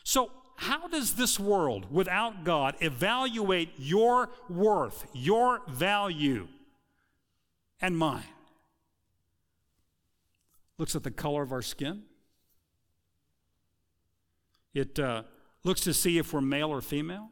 So, 0.05 0.31
how 0.57 0.89
does 0.89 1.15
this 1.15 1.39
world 1.39 1.87
without 1.91 2.45
God 2.45 2.77
evaluate 2.81 3.71
your 3.77 4.31
worth, 4.49 5.07
your 5.13 5.61
value, 5.69 6.49
and 7.81 7.97
mine? 7.97 8.25
Looks 10.79 10.97
at 10.97 11.03
the 11.03 11.11
color 11.11 11.43
of 11.43 11.53
our 11.53 11.63
skin 11.63 12.05
it 14.77 14.99
uh, 14.99 15.23
looks 15.65 15.81
to 15.83 15.95
see 15.95 16.19
if 16.19 16.35
we're 16.35 16.43
male 16.43 16.69
or 16.69 16.83
female. 16.83 17.31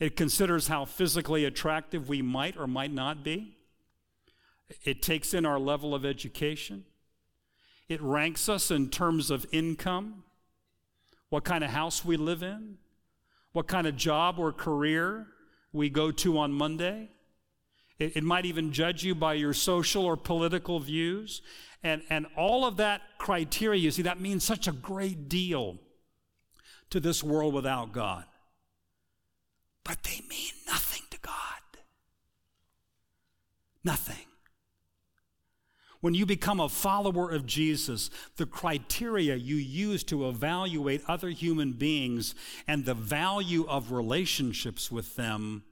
It 0.00 0.16
considers 0.16 0.66
how 0.66 0.84
physically 0.84 1.44
attractive 1.44 2.08
we 2.08 2.22
might 2.22 2.56
or 2.56 2.66
might 2.66 2.92
not 2.92 3.22
be. 3.22 3.56
It 4.84 5.00
takes 5.00 5.32
in 5.32 5.46
our 5.46 5.60
level 5.60 5.94
of 5.94 6.04
education. 6.04 6.84
It 7.88 8.02
ranks 8.02 8.48
us 8.48 8.72
in 8.72 8.90
terms 8.90 9.30
of 9.30 9.46
income, 9.52 10.24
what 11.28 11.44
kind 11.44 11.62
of 11.62 11.70
house 11.70 12.04
we 12.04 12.16
live 12.16 12.42
in, 12.42 12.78
what 13.52 13.68
kind 13.68 13.86
of 13.86 13.96
job 13.96 14.40
or 14.40 14.52
career 14.52 15.28
we 15.72 15.88
go 15.88 16.10
to 16.10 16.36
on 16.36 16.52
Monday. 16.52 17.10
It, 17.98 18.16
it 18.16 18.24
might 18.24 18.44
even 18.46 18.72
judge 18.72 19.04
you 19.04 19.14
by 19.14 19.34
your 19.34 19.52
social 19.52 20.04
or 20.04 20.16
political 20.16 20.80
views. 20.80 21.42
And, 21.82 22.02
and 22.10 22.26
all 22.36 22.64
of 22.64 22.78
that 22.78 23.02
criteria, 23.18 23.80
you 23.80 23.90
see, 23.90 24.02
that 24.02 24.20
means 24.20 24.44
such 24.44 24.66
a 24.66 24.72
great 24.72 25.28
deal 25.28 25.78
to 26.90 27.00
this 27.00 27.22
world 27.22 27.54
without 27.54 27.92
God. 27.92 28.24
But 29.84 30.02
they 30.02 30.20
mean 30.28 30.52
nothing 30.66 31.02
to 31.10 31.18
God. 31.20 31.34
Nothing. 33.84 34.26
when 36.00 36.14
you 36.14 36.26
become 36.26 36.60
a 36.60 36.68
follower 36.68 37.30
of 37.30 37.46
Jesus, 37.46 38.10
the 38.36 38.46
criteria 38.46 39.34
you 39.34 39.56
use 39.56 40.04
to 40.04 40.28
evaluate 40.28 41.02
other 41.08 41.30
human 41.30 41.72
beings 41.72 42.34
and 42.68 42.84
the 42.84 42.94
value 42.94 43.66
of 43.66 43.90
relationships 43.92 44.90
with 44.90 45.16
them 45.16 45.64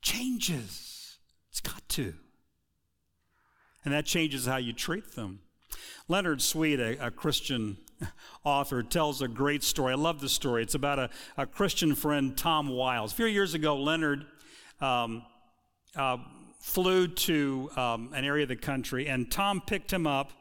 changes. 0.00 0.95
It's 1.56 1.60
got 1.62 1.88
to. 1.88 2.12
And 3.82 3.94
that 3.94 4.04
changes 4.04 4.44
how 4.44 4.58
you 4.58 4.74
treat 4.74 5.12
them. 5.12 5.40
Leonard 6.06 6.42
Sweet, 6.42 6.78
a, 6.78 7.06
a 7.06 7.10
Christian 7.10 7.78
author, 8.44 8.82
tells 8.82 9.22
a 9.22 9.28
great 9.28 9.64
story. 9.64 9.94
I 9.94 9.96
love 9.96 10.20
the 10.20 10.28
story. 10.28 10.62
It's 10.62 10.74
about 10.74 10.98
a, 10.98 11.10
a 11.38 11.46
Christian 11.46 11.94
friend, 11.94 12.36
Tom 12.36 12.68
Wiles. 12.68 13.14
A 13.14 13.16
few 13.16 13.24
years 13.24 13.54
ago, 13.54 13.74
Leonard 13.74 14.26
um, 14.82 15.22
uh, 15.94 16.18
flew 16.60 17.08
to 17.08 17.70
um, 17.74 18.10
an 18.12 18.26
area 18.26 18.42
of 18.42 18.50
the 18.50 18.56
country, 18.56 19.08
and 19.08 19.30
Tom 19.30 19.62
picked 19.66 19.90
him 19.90 20.06
up 20.06 20.32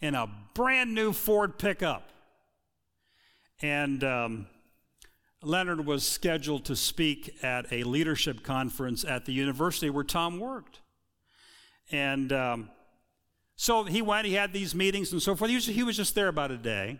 in 0.00 0.14
a 0.14 0.26
brand 0.54 0.94
new 0.94 1.12
Ford 1.12 1.58
pickup. 1.58 2.08
And 3.60 4.02
um, 4.04 4.46
Leonard 5.42 5.84
was 5.84 6.06
scheduled 6.06 6.64
to 6.66 6.76
speak 6.76 7.36
at 7.42 7.66
a 7.72 7.82
leadership 7.82 8.44
conference 8.44 9.04
at 9.04 9.24
the 9.24 9.32
university 9.32 9.90
where 9.90 10.04
Tom 10.04 10.38
worked. 10.38 10.80
And 11.90 12.32
um, 12.32 12.70
so 13.56 13.84
he 13.84 14.02
went, 14.02 14.26
he 14.26 14.34
had 14.34 14.52
these 14.52 14.74
meetings 14.74 15.12
and 15.12 15.20
so 15.20 15.34
forth. 15.34 15.48
He 15.48 15.56
was, 15.56 15.66
he 15.66 15.82
was, 15.82 15.96
just 15.96 16.14
there 16.14 16.28
about 16.28 16.52
a 16.52 16.56
day. 16.56 16.98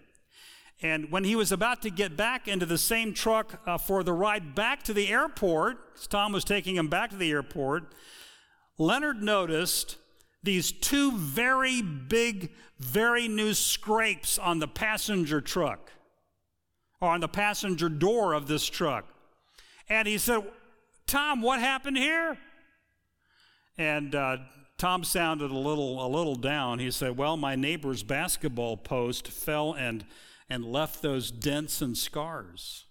And 0.82 1.12
when 1.12 1.22
he 1.22 1.36
was 1.36 1.52
about 1.52 1.82
to 1.82 1.90
get 1.90 2.16
back 2.16 2.48
into 2.48 2.66
the 2.66 2.78
same 2.78 3.14
truck 3.14 3.60
uh, 3.64 3.78
for 3.78 4.02
the 4.02 4.12
ride 4.12 4.56
back 4.56 4.82
to 4.84 4.92
the 4.92 5.08
airport, 5.08 6.08
Tom 6.08 6.32
was 6.32 6.44
taking 6.44 6.74
him 6.74 6.88
back 6.88 7.10
to 7.10 7.16
the 7.16 7.30
airport, 7.30 7.94
Leonard 8.76 9.22
noticed 9.22 9.96
these 10.42 10.72
two 10.72 11.12
very 11.16 11.80
big, 11.80 12.50
very 12.80 13.28
new 13.28 13.54
scrapes 13.54 14.38
on 14.38 14.58
the 14.58 14.66
passenger 14.66 15.40
truck 15.40 15.92
or 17.02 17.10
on 17.10 17.20
the 17.20 17.28
passenger 17.28 17.88
door 17.88 18.32
of 18.32 18.46
this 18.46 18.64
truck. 18.64 19.04
And 19.88 20.06
he 20.06 20.18
said, 20.18 20.44
Tom, 21.04 21.42
what 21.42 21.58
happened 21.58 21.98
here? 21.98 22.38
And 23.76 24.14
uh, 24.14 24.36
Tom 24.78 25.02
sounded 25.02 25.50
a 25.50 25.58
little, 25.58 26.06
a 26.06 26.06
little 26.06 26.36
down. 26.36 26.78
He 26.78 26.92
said, 26.92 27.16
Well, 27.16 27.36
my 27.36 27.56
neighbor's 27.56 28.04
basketball 28.04 28.76
post 28.76 29.26
fell 29.26 29.72
and, 29.72 30.04
and 30.48 30.64
left 30.64 31.02
those 31.02 31.32
dents 31.32 31.82
and 31.82 31.98
scars. 31.98 32.84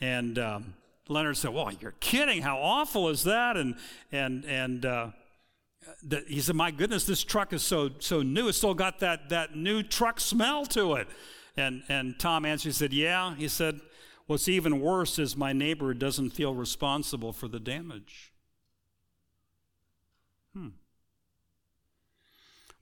And 0.00 0.38
um, 0.38 0.74
Leonard 1.06 1.36
said, 1.36 1.52
Well, 1.52 1.70
you're 1.78 1.96
kidding. 2.00 2.40
How 2.40 2.56
awful 2.58 3.10
is 3.10 3.24
that? 3.24 3.58
And, 3.58 3.74
and, 4.10 4.46
and 4.46 4.86
uh, 4.86 5.08
the, 6.02 6.24
he 6.26 6.40
said, 6.40 6.56
My 6.56 6.70
goodness, 6.70 7.04
this 7.04 7.22
truck 7.22 7.52
is 7.52 7.62
so, 7.62 7.90
so 7.98 8.22
new. 8.22 8.48
It's 8.48 8.56
still 8.56 8.72
got 8.72 9.00
that, 9.00 9.28
that 9.28 9.54
new 9.54 9.82
truck 9.82 10.18
smell 10.18 10.64
to 10.66 10.94
it. 10.94 11.08
And, 11.58 11.82
and 11.88 12.16
Tom 12.18 12.44
answered, 12.44 12.68
He 12.68 12.72
said, 12.72 12.92
Yeah. 12.92 13.34
He 13.34 13.48
said, 13.48 13.80
What's 14.26 14.48
even 14.48 14.80
worse 14.80 15.18
is 15.18 15.36
my 15.36 15.52
neighbor 15.52 15.92
doesn't 15.92 16.30
feel 16.30 16.54
responsible 16.54 17.32
for 17.32 17.48
the 17.48 17.58
damage. 17.58 18.32
Hmm. 20.54 20.68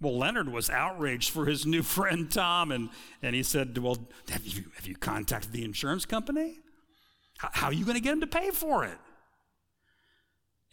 Well, 0.00 0.18
Leonard 0.18 0.52
was 0.52 0.68
outraged 0.68 1.30
for 1.30 1.46
his 1.46 1.64
new 1.64 1.82
friend 1.84 2.30
Tom, 2.30 2.70
and, 2.70 2.90
and 3.22 3.34
he 3.34 3.42
said, 3.42 3.78
Well, 3.78 3.96
have 4.28 4.46
you, 4.46 4.64
have 4.76 4.86
you 4.86 4.94
contacted 4.94 5.52
the 5.52 5.64
insurance 5.64 6.04
company? 6.04 6.60
How 7.38 7.68
are 7.68 7.72
you 7.72 7.84
going 7.84 7.96
to 7.96 8.02
get 8.02 8.12
him 8.12 8.20
to 8.20 8.26
pay 8.26 8.50
for 8.50 8.84
it? 8.84 8.98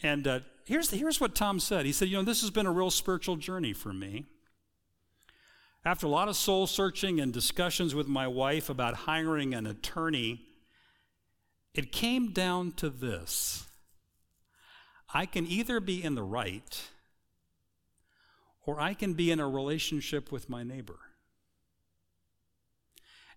And 0.02 0.28
uh, 0.28 0.40
here's, 0.66 0.92
here's 0.92 1.22
what 1.22 1.36
Tom 1.36 1.60
said. 1.60 1.86
He 1.86 1.94
said, 1.94 2.10
You 2.10 2.18
know, 2.18 2.24
this 2.24 2.42
has 2.42 2.52
been 2.52 2.66
a 2.66 2.72
real 2.72 2.92
spiritual 2.92 3.38
journey 3.38 3.72
for 3.72 3.94
me. 3.94 4.26
After 5.86 6.08
a 6.08 6.10
lot 6.10 6.30
of 6.30 6.38
soul 6.38 6.66
searching 6.66 7.20
and 7.20 7.34
discussions 7.34 7.94
with 7.94 8.08
my 8.08 8.26
wife 8.26 8.70
about 8.70 8.96
hiring 8.96 9.54
an 9.54 9.68
attorney, 9.68 10.42
it 11.74 11.92
came 11.92 12.32
down 12.32 12.72
to 12.74 12.90
this 12.90 13.66
I 15.14 15.26
can 15.26 15.46
either 15.46 15.80
be 15.80 16.04
in 16.04 16.16
the 16.16 16.24
right 16.24 16.90
or 18.66 18.80
I 18.80 18.94
can 18.94 19.14
be 19.14 19.30
in 19.30 19.40
a 19.40 19.48
relationship 19.48 20.32
with 20.32 20.50
my 20.50 20.64
neighbor. 20.64 21.00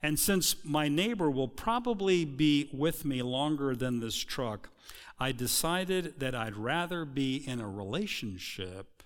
And 0.02 0.18
since 0.18 0.64
my 0.64 0.88
neighbor 0.88 1.30
will 1.30 1.48
probably 1.48 2.24
be 2.24 2.70
with 2.72 3.04
me 3.04 3.22
longer 3.22 3.74
than 3.74 3.98
this 3.98 4.16
truck, 4.16 4.68
I 5.18 5.32
decided 5.32 6.20
that 6.20 6.34
I'd 6.34 6.56
rather 6.56 7.04
be 7.04 7.36
in 7.36 7.60
a 7.60 7.68
relationship 7.68 9.02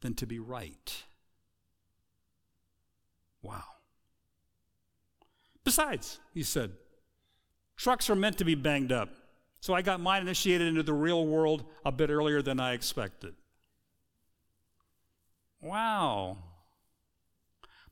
than 0.00 0.14
to 0.14 0.26
be 0.26 0.38
right. 0.38 1.04
Wow. 3.42 3.64
Besides, 5.64 6.18
he 6.34 6.42
said, 6.42 6.72
trucks 7.76 8.10
are 8.10 8.16
meant 8.16 8.38
to 8.38 8.44
be 8.44 8.54
banged 8.54 8.92
up. 8.92 9.10
So 9.60 9.74
I 9.74 9.82
got 9.82 10.00
mine 10.00 10.22
initiated 10.22 10.68
into 10.68 10.82
the 10.82 10.94
real 10.94 11.26
world 11.26 11.64
a 11.84 11.92
bit 11.92 12.10
earlier 12.10 12.40
than 12.40 12.58
I 12.58 12.72
expected. 12.72 13.34
Wow. 15.60 16.38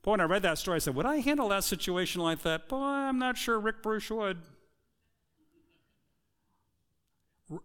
Boy, 0.02 0.12
when 0.12 0.20
I 0.20 0.24
read 0.24 0.42
that 0.42 0.58
story, 0.58 0.76
I 0.76 0.78
said, 0.78 0.94
Would 0.94 1.04
I 1.04 1.16
handle 1.16 1.48
that 1.50 1.64
situation 1.64 2.22
like 2.22 2.42
that? 2.42 2.68
Boy, 2.68 2.78
I'm 2.78 3.18
not 3.18 3.36
sure 3.36 3.60
Rick 3.60 3.82
Bruce 3.82 4.10
would. 4.10 4.38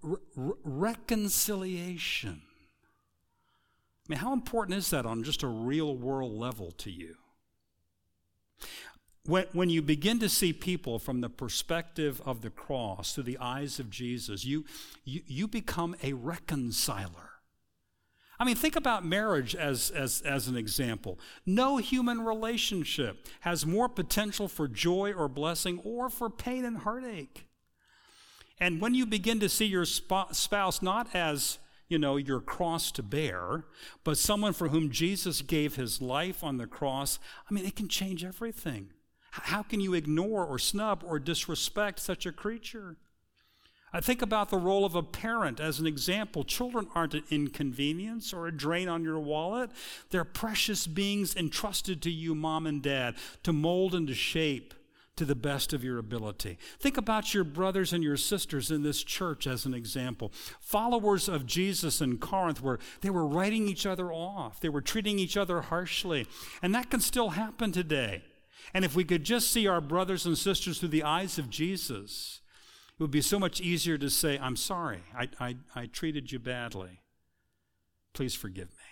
Re- 0.02 0.17
reconciliation. 0.36 2.41
I 2.46 4.10
mean, 4.10 4.19
how 4.19 4.34
important 4.34 4.78
is 4.78 4.89
that 4.89 5.06
on 5.06 5.24
just 5.24 5.43
a 5.43 5.48
real 5.48 5.96
world 5.96 6.34
level 6.34 6.72
to 6.72 6.91
you? 6.91 7.15
When, 9.26 9.45
when 9.54 9.69
you 9.69 9.82
begin 9.82 10.19
to 10.19 10.28
see 10.28 10.52
people 10.52 10.99
from 10.99 11.21
the 11.21 11.30
perspective 11.30 12.21
of 12.26 12.41
the 12.41 12.49
cross 12.49 13.13
through 13.13 13.23
the 13.23 13.38
eyes 13.38 13.80
of 13.80 13.89
Jesus, 13.89 14.43
you, 14.43 14.65
you, 15.06 15.21
you 15.26 15.47
become 15.47 15.95
a 16.04 16.13
reconciler. 16.13 17.30
I 18.39 18.45
mean, 18.45 18.56
think 18.56 18.76
about 18.76 19.06
marriage 19.06 19.56
as, 19.56 19.89
as, 19.91 20.21
as 20.23 20.49
an 20.49 20.58
example. 20.58 21.19
No 21.45 21.78
human 21.78 22.26
relationship 22.26 23.28
has 23.41 23.65
more 23.65 23.88
potential 23.88 24.49
for 24.49 24.67
joy 24.67 25.13
or 25.13 25.30
blessing 25.30 25.80
or 25.86 26.10
for 26.10 26.30
pain 26.30 26.65
and 26.65 26.80
heartache. 26.80 27.45
And 28.60 28.82
when 28.82 28.93
you 28.93 29.06
begin 29.06 29.39
to 29.39 29.49
see 29.49 29.65
your 29.65 29.86
spouse 29.86 30.82
not 30.82 31.15
as, 31.15 31.60
you 31.88 32.00
know, 32.00 32.17
your 32.17 32.39
cross 32.39 32.91
to 32.93 33.04
bear, 33.04 33.65
but 34.04 34.17
someone 34.17 34.54
for 34.54 34.69
whom 34.69 34.89
Jesus 34.89 35.41
gave 35.41 35.76
his 35.76 36.02
life 36.02 36.43
on 36.43 36.58
the 36.58 36.67
cross, 36.67 37.19
I 37.50 37.54
mean, 37.54 37.65
it 37.65 37.76
can 37.76 37.88
change 37.88 38.24
everything. 38.24 38.91
How 39.32 39.63
can 39.63 39.80
you 39.80 39.93
ignore 39.93 40.46
or 40.46 40.60
snub 40.60 41.04
or 41.06 41.19
disrespect 41.19 42.00
such 42.00 42.26
a 42.26 42.32
creature? 42.32 42.98
I 43.96 44.02
think 44.02 44.24
about 44.24 44.50
the 44.50 44.58
role 44.58 44.86
of 44.86 44.96
a 44.96 45.04
parent 45.04 45.60
as 45.60 45.80
an 45.80 45.86
example. 45.86 46.43
Children 46.43 46.88
aren't 46.96 47.13
an 47.13 47.24
inconvenience 47.30 48.34
or 48.34 48.48
a 48.48 48.52
drain 48.52 48.89
on 48.89 49.04
your 49.04 49.19
wallet. 49.19 49.69
They're 50.10 50.24
precious 50.24 50.88
beings 50.88 51.36
entrusted 51.36 52.02
to 52.02 52.12
you, 52.12 52.34
mom 52.34 52.65
and 52.65 52.82
dad, 52.82 53.15
to 53.43 53.54
mold 53.54 53.93
and 53.93 54.08
to 54.08 54.15
shape 54.15 54.74
to 55.15 55.26
the 55.26 55.36
best 55.36 55.73
of 55.73 55.84
your 55.84 55.99
ability. 55.99 56.58
Think 56.80 56.97
about 56.97 57.34
your 57.34 57.43
brothers 57.43 57.93
and 57.93 58.04
your 58.04 58.17
sisters 58.17 58.71
in 58.71 58.82
this 58.82 59.04
church 59.04 59.45
as 59.45 59.65
an 59.65 59.73
example. 59.73 60.32
Followers 60.60 61.30
of 61.30 61.45
Jesus 61.45 62.02
in 62.02 62.17
Corinth 62.17 62.62
were 62.62 62.80
they 63.02 63.12
were 63.12 63.26
writing 63.26 63.67
each 63.67 63.86
other 63.86 64.12
off. 64.12 64.60
They 64.60 64.69
were 64.69 64.82
treating 64.82 65.19
each 65.19 65.38
other 65.38 65.62
harshly. 65.62 66.28
And 66.62 66.73
that 66.73 66.89
can 66.89 66.99
still 66.99 67.30
happen 67.30 67.71
today. 67.71 68.23
And 68.73 68.84
if 68.84 68.95
we 68.95 69.04
could 69.04 69.23
just 69.23 69.52
see 69.52 69.67
our 69.67 69.82
brothers 69.82 70.26
and 70.26 70.38
sisters 70.38 70.80
through 70.80 70.89
the 70.89 71.04
eyes 71.04 71.38
of 71.38 71.49
Jesus, 71.49 72.41
it 72.97 73.02
would 73.02 73.12
be 73.12 73.21
so 73.21 73.38
much 73.38 73.62
easier 73.62 73.97
to 73.97 74.10
say, 74.10 74.39
I'm 74.39 74.56
sorry, 74.56 75.04
I, 75.15 75.30
I, 75.39 75.56
I 75.76 75.86
treated 75.88 76.32
you 76.32 76.39
badly. 76.39 77.02
Please 78.13 78.34
forgive 78.34 78.69
me. 78.69 78.83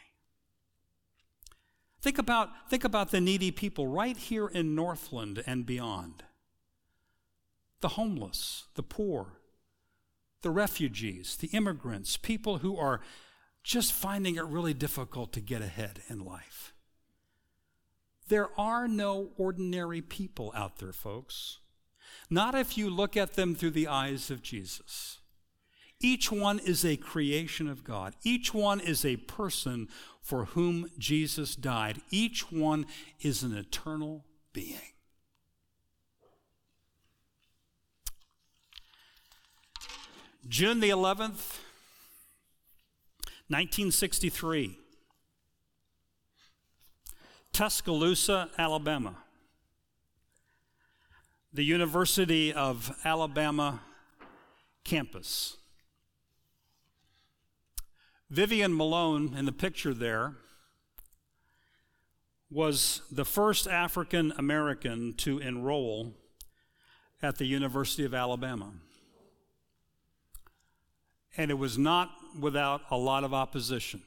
Think 2.01 2.17
about, 2.17 2.49
think 2.69 2.83
about 2.83 3.11
the 3.11 3.21
needy 3.21 3.51
people 3.51 3.87
right 3.87 4.17
here 4.17 4.47
in 4.47 4.73
Northland 4.73 5.43
and 5.45 5.65
beyond 5.65 6.23
the 7.81 7.89
homeless, 7.89 8.65
the 8.75 8.83
poor, 8.83 9.39
the 10.41 10.49
refugees, 10.49 11.35
the 11.35 11.47
immigrants, 11.49 12.17
people 12.17 12.59
who 12.59 12.77
are 12.77 13.01
just 13.63 13.93
finding 13.93 14.35
it 14.35 14.45
really 14.45 14.73
difficult 14.73 15.31
to 15.33 15.41
get 15.41 15.61
ahead 15.61 16.01
in 16.07 16.23
life. 16.23 16.73
There 18.29 18.49
are 18.59 18.87
no 18.87 19.31
ordinary 19.37 20.01
people 20.01 20.51
out 20.55 20.77
there, 20.77 20.93
folks. 20.93 21.59
Not 22.29 22.55
if 22.55 22.77
you 22.77 22.89
look 22.89 23.17
at 23.17 23.33
them 23.33 23.53
through 23.55 23.71
the 23.71 23.87
eyes 23.87 24.31
of 24.31 24.41
Jesus. 24.41 25.19
Each 26.01 26.31
one 26.31 26.59
is 26.59 26.83
a 26.83 26.97
creation 26.97 27.69
of 27.69 27.83
God. 27.83 28.15
Each 28.23 28.53
one 28.53 28.79
is 28.79 29.05
a 29.05 29.17
person 29.17 29.87
for 30.21 30.45
whom 30.45 30.89
Jesus 30.97 31.55
died. 31.55 32.01
Each 32.09 32.51
one 32.51 32.87
is 33.21 33.43
an 33.43 33.55
eternal 33.55 34.25
being. 34.51 34.79
June 40.47 40.79
the 40.79 40.89
11th, 40.89 41.59
1963, 43.47 44.77
Tuscaloosa, 47.53 48.49
Alabama. 48.57 49.17
The 51.53 51.63
University 51.63 52.51
of 52.51 52.97
Alabama 53.05 53.81
campus. 54.83 55.57
Vivian 58.31 58.73
Malone 58.73 59.35
in 59.37 59.43
the 59.43 59.51
picture 59.51 59.93
there 59.93 60.35
was 62.49 63.01
the 63.11 63.25
first 63.25 63.67
African 63.67 64.31
American 64.37 65.13
to 65.15 65.39
enroll 65.39 66.13
at 67.21 67.37
the 67.37 67.45
University 67.45 68.05
of 68.05 68.13
Alabama. 68.13 68.71
And 71.35 71.51
it 71.51 71.55
was 71.55 71.77
not 71.77 72.09
without 72.39 72.83
a 72.89 72.95
lot 72.95 73.25
of 73.25 73.33
opposition. 73.33 74.01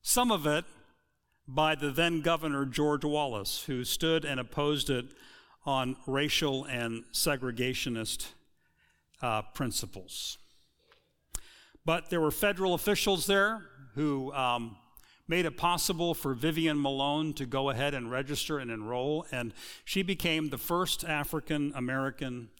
Some 0.00 0.30
of 0.30 0.46
it 0.46 0.64
by 1.48 1.74
the 1.74 1.90
then 1.90 2.20
governor 2.20 2.64
George 2.64 3.04
Wallace, 3.04 3.64
who 3.64 3.82
stood 3.82 4.24
and 4.24 4.38
opposed 4.38 4.88
it 4.88 5.06
on 5.64 5.96
racial 6.06 6.64
and 6.66 7.02
segregationist 7.12 8.28
uh, 9.20 9.42
principles. 9.42 10.38
But 11.86 12.10
there 12.10 12.20
were 12.20 12.32
federal 12.32 12.74
officials 12.74 13.26
there 13.26 13.62
who 13.94 14.32
um, 14.32 14.76
made 15.28 15.46
it 15.46 15.56
possible 15.56 16.14
for 16.14 16.34
Vivian 16.34 16.82
Malone 16.82 17.32
to 17.34 17.46
go 17.46 17.70
ahead 17.70 17.94
and 17.94 18.10
register 18.10 18.58
and 18.58 18.72
enroll, 18.72 19.24
and 19.30 19.54
she 19.84 20.02
became 20.02 20.50
the 20.50 20.58
first 20.58 21.04
African 21.04 21.72
American 21.76 22.50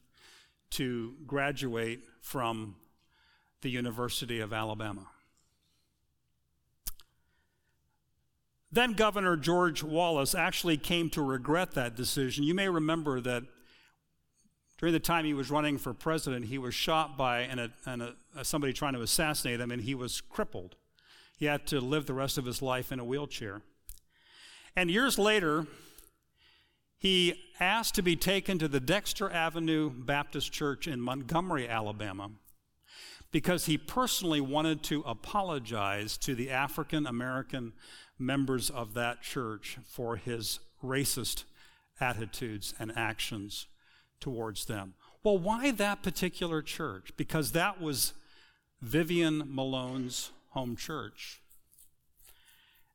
to 0.70 1.14
graduate 1.26 2.04
from 2.20 2.76
the 3.62 3.68
University 3.68 4.38
of 4.38 4.52
Alabama. 4.52 5.08
Then 8.70 8.92
Governor 8.92 9.36
George 9.36 9.82
Wallace 9.82 10.36
actually 10.36 10.76
came 10.76 11.10
to 11.10 11.22
regret 11.22 11.72
that 11.72 11.96
decision. 11.96 12.44
You 12.44 12.54
may 12.54 12.68
remember 12.68 13.20
that 13.22 13.42
during 14.78 14.92
the 14.92 15.00
time 15.00 15.24
he 15.24 15.34
was 15.34 15.50
running 15.50 15.78
for 15.78 15.94
president, 15.94 16.46
he 16.46 16.58
was 16.58 16.74
shot 16.74 17.16
by 17.16 17.40
an, 17.40 17.72
an, 17.86 18.14
Uh, 18.36 18.42
somebody 18.42 18.72
trying 18.72 18.92
to 18.92 19.00
assassinate 19.00 19.60
him, 19.60 19.70
and 19.70 19.82
he 19.82 19.94
was 19.94 20.20
crippled. 20.20 20.76
He 21.38 21.46
had 21.46 21.66
to 21.68 21.80
live 21.80 22.06
the 22.06 22.12
rest 22.12 22.36
of 22.36 22.44
his 22.44 22.60
life 22.60 22.92
in 22.92 22.98
a 22.98 23.04
wheelchair. 23.04 23.62
And 24.74 24.90
years 24.90 25.18
later, 25.18 25.66
he 26.98 27.42
asked 27.58 27.94
to 27.94 28.02
be 28.02 28.14
taken 28.14 28.58
to 28.58 28.68
the 28.68 28.80
Dexter 28.80 29.30
Avenue 29.30 29.90
Baptist 29.90 30.52
Church 30.52 30.86
in 30.86 31.00
Montgomery, 31.00 31.66
Alabama, 31.66 32.30
because 33.32 33.66
he 33.66 33.78
personally 33.78 34.40
wanted 34.40 34.82
to 34.84 35.02
apologize 35.06 36.18
to 36.18 36.34
the 36.34 36.50
African 36.50 37.06
American 37.06 37.72
members 38.18 38.68
of 38.68 38.92
that 38.94 39.22
church 39.22 39.78
for 39.86 40.16
his 40.16 40.58
racist 40.84 41.44
attitudes 42.00 42.74
and 42.78 42.92
actions 42.96 43.66
towards 44.20 44.66
them. 44.66 44.94
Well, 45.22 45.38
why 45.38 45.70
that 45.70 46.02
particular 46.02 46.60
church? 46.60 47.12
Because 47.16 47.52
that 47.52 47.80
was 47.80 48.12
Vivian 48.80 49.42
Malone's 49.46 50.32
home 50.50 50.76
church. 50.76 51.40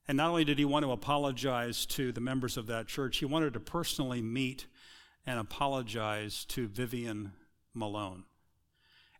And 0.07 0.17
not 0.17 0.29
only 0.29 0.43
did 0.43 0.57
he 0.57 0.65
want 0.65 0.83
to 0.83 0.91
apologize 0.91 1.85
to 1.87 2.11
the 2.11 2.21
members 2.21 2.57
of 2.57 2.67
that 2.67 2.87
church, 2.87 3.17
he 3.17 3.25
wanted 3.25 3.53
to 3.53 3.59
personally 3.59 4.21
meet 4.21 4.65
and 5.25 5.39
apologize 5.39 6.45
to 6.45 6.67
Vivian 6.67 7.33
Malone. 7.73 8.23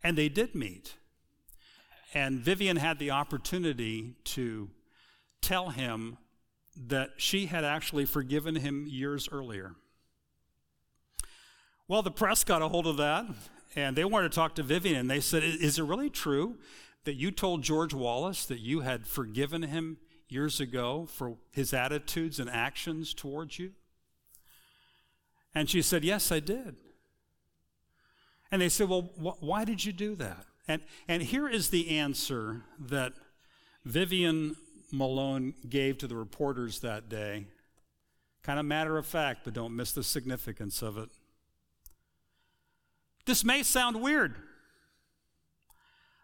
And 0.02 0.18
they 0.18 0.28
did 0.28 0.54
meet. 0.54 0.96
And 2.14 2.40
Vivian 2.40 2.76
had 2.76 2.98
the 2.98 3.10
opportunity 3.10 4.16
to 4.24 4.70
tell 5.40 5.70
him 5.70 6.18
that 6.76 7.10
she 7.16 7.46
had 7.46 7.64
actually 7.64 8.04
forgiven 8.04 8.56
him 8.56 8.86
years 8.86 9.28
earlier. 9.30 9.74
Well, 11.88 12.02
the 12.02 12.10
press 12.10 12.44
got 12.44 12.62
a 12.62 12.68
hold 12.68 12.86
of 12.86 12.96
that, 12.98 13.26
and 13.74 13.96
they 13.96 14.04
wanted 14.04 14.30
to 14.30 14.34
talk 14.34 14.54
to 14.56 14.62
Vivian, 14.62 14.96
and 14.96 15.10
they 15.10 15.20
said, 15.20 15.42
Is 15.42 15.78
it 15.78 15.84
really 15.84 16.10
true 16.10 16.56
that 17.04 17.14
you 17.14 17.30
told 17.30 17.62
George 17.62 17.94
Wallace 17.94 18.44
that 18.46 18.60
you 18.60 18.80
had 18.80 19.06
forgiven 19.06 19.62
him 19.62 19.98
years 20.28 20.60
ago 20.60 21.06
for 21.10 21.36
his 21.50 21.72
attitudes 21.72 22.38
and 22.38 22.50
actions 22.50 23.14
towards 23.14 23.58
you? 23.58 23.72
And 25.54 25.68
she 25.68 25.82
said, 25.82 26.04
Yes, 26.04 26.30
I 26.30 26.40
did. 26.40 26.76
And 28.50 28.60
they 28.60 28.68
said, 28.68 28.88
Well, 28.88 29.10
wh- 29.22 29.42
why 29.42 29.64
did 29.64 29.84
you 29.84 29.92
do 29.92 30.14
that? 30.16 30.46
And, 30.68 30.82
and 31.08 31.22
here 31.22 31.48
is 31.48 31.70
the 31.70 31.98
answer 31.98 32.62
that 32.78 33.12
Vivian 33.84 34.56
Malone 34.92 35.54
gave 35.68 35.98
to 35.98 36.06
the 36.06 36.16
reporters 36.16 36.80
that 36.80 37.08
day. 37.08 37.46
Kind 38.42 38.60
of 38.60 38.66
matter 38.66 38.98
of 38.98 39.06
fact, 39.06 39.40
but 39.44 39.54
don't 39.54 39.74
miss 39.74 39.92
the 39.92 40.04
significance 40.04 40.82
of 40.82 40.98
it. 40.98 41.08
This 43.24 43.44
may 43.44 43.62
sound 43.62 44.02
weird. 44.02 44.34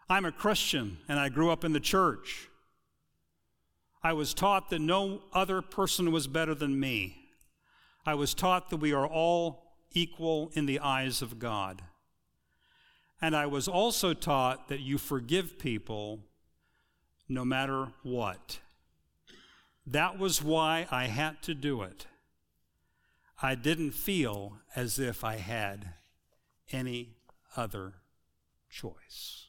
I'm 0.09 0.25
a 0.25 0.31
Christian 0.31 0.97
and 1.07 1.19
I 1.19 1.29
grew 1.29 1.51
up 1.51 1.63
in 1.63 1.71
the 1.71 1.79
church. 1.79 2.49
I 4.03 4.13
was 4.13 4.33
taught 4.33 4.69
that 4.69 4.79
no 4.79 5.21
other 5.33 5.61
person 5.61 6.11
was 6.11 6.27
better 6.27 6.55
than 6.55 6.79
me. 6.79 7.17
I 8.05 8.15
was 8.15 8.33
taught 8.33 8.69
that 8.69 8.77
we 8.77 8.91
are 8.91 9.07
all 9.07 9.73
equal 9.91 10.51
in 10.53 10.65
the 10.65 10.79
eyes 10.79 11.21
of 11.21 11.39
God. 11.39 11.83
And 13.21 13.35
I 13.35 13.45
was 13.45 13.67
also 13.67 14.13
taught 14.13 14.67
that 14.69 14.79
you 14.79 14.97
forgive 14.97 15.59
people 15.59 16.21
no 17.27 17.45
matter 17.45 17.89
what. 18.03 18.59
That 19.85 20.17
was 20.17 20.41
why 20.41 20.87
I 20.91 21.05
had 21.05 21.41
to 21.43 21.53
do 21.53 21.81
it. 21.81 22.07
I 23.41 23.55
didn't 23.55 23.91
feel 23.91 24.59
as 24.75 24.99
if 24.99 25.23
I 25.23 25.35
had 25.37 25.93
any 26.71 27.15
other 27.55 27.95
choice. 28.69 29.47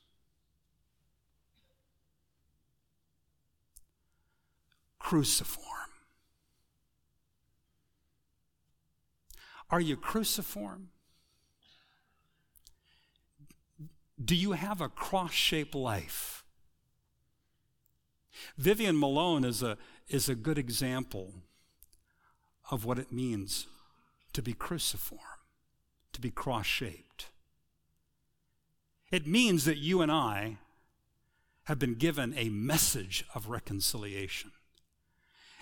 Cruciform. 4.98 5.66
Are 9.70 9.80
you 9.80 9.96
cruciform? 9.96 10.88
Do 14.22 14.34
you 14.34 14.52
have 14.52 14.80
a 14.80 14.88
cross 14.88 15.32
shaped 15.32 15.74
life? 15.74 16.44
Vivian 18.56 18.98
Malone 18.98 19.44
is 19.44 19.62
a, 19.62 19.78
is 20.08 20.28
a 20.28 20.34
good 20.34 20.58
example 20.58 21.34
of 22.70 22.84
what 22.84 22.98
it 22.98 23.12
means 23.12 23.66
to 24.32 24.42
be 24.42 24.52
cruciform, 24.52 25.39
to 26.12 26.20
be 26.20 26.30
cross 26.30 26.66
shaped. 26.66 27.26
It 29.10 29.26
means 29.26 29.64
that 29.64 29.78
you 29.78 30.02
and 30.02 30.10
I 30.10 30.58
have 31.64 31.78
been 31.78 31.94
given 31.94 32.34
a 32.36 32.48
message 32.48 33.24
of 33.34 33.48
reconciliation. 33.48 34.52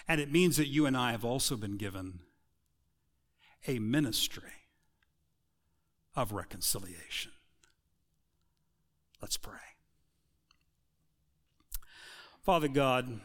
And 0.07 0.21
it 0.21 0.33
means 0.33 0.57
that 0.57 0.69
you 0.69 0.87
and 0.87 0.97
I 0.97 1.11
have 1.13 1.25
also 1.25 1.57
been 1.57 1.77
given 1.77 2.21
a 3.67 3.79
ministry 3.79 4.53
of 6.17 6.33
reconciliation. 6.33 7.33
Let's 9.21 9.37
pray. 9.37 9.59
Father 12.43 12.69
God, 12.69 13.21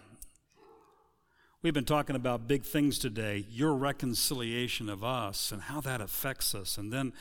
we've 1.64 1.74
been 1.74 1.86
talking 1.86 2.16
about 2.16 2.48
big 2.48 2.64
things 2.64 3.00
today, 3.00 3.46
your 3.50 3.74
reconciliation 3.74 4.90
of 4.90 5.04
us 5.04 5.52
and 5.52 5.64
how 5.64 5.80
that 5.82 6.02
affects 6.02 6.54
us. 6.54 6.78
And 6.78 6.92
then 6.92 7.14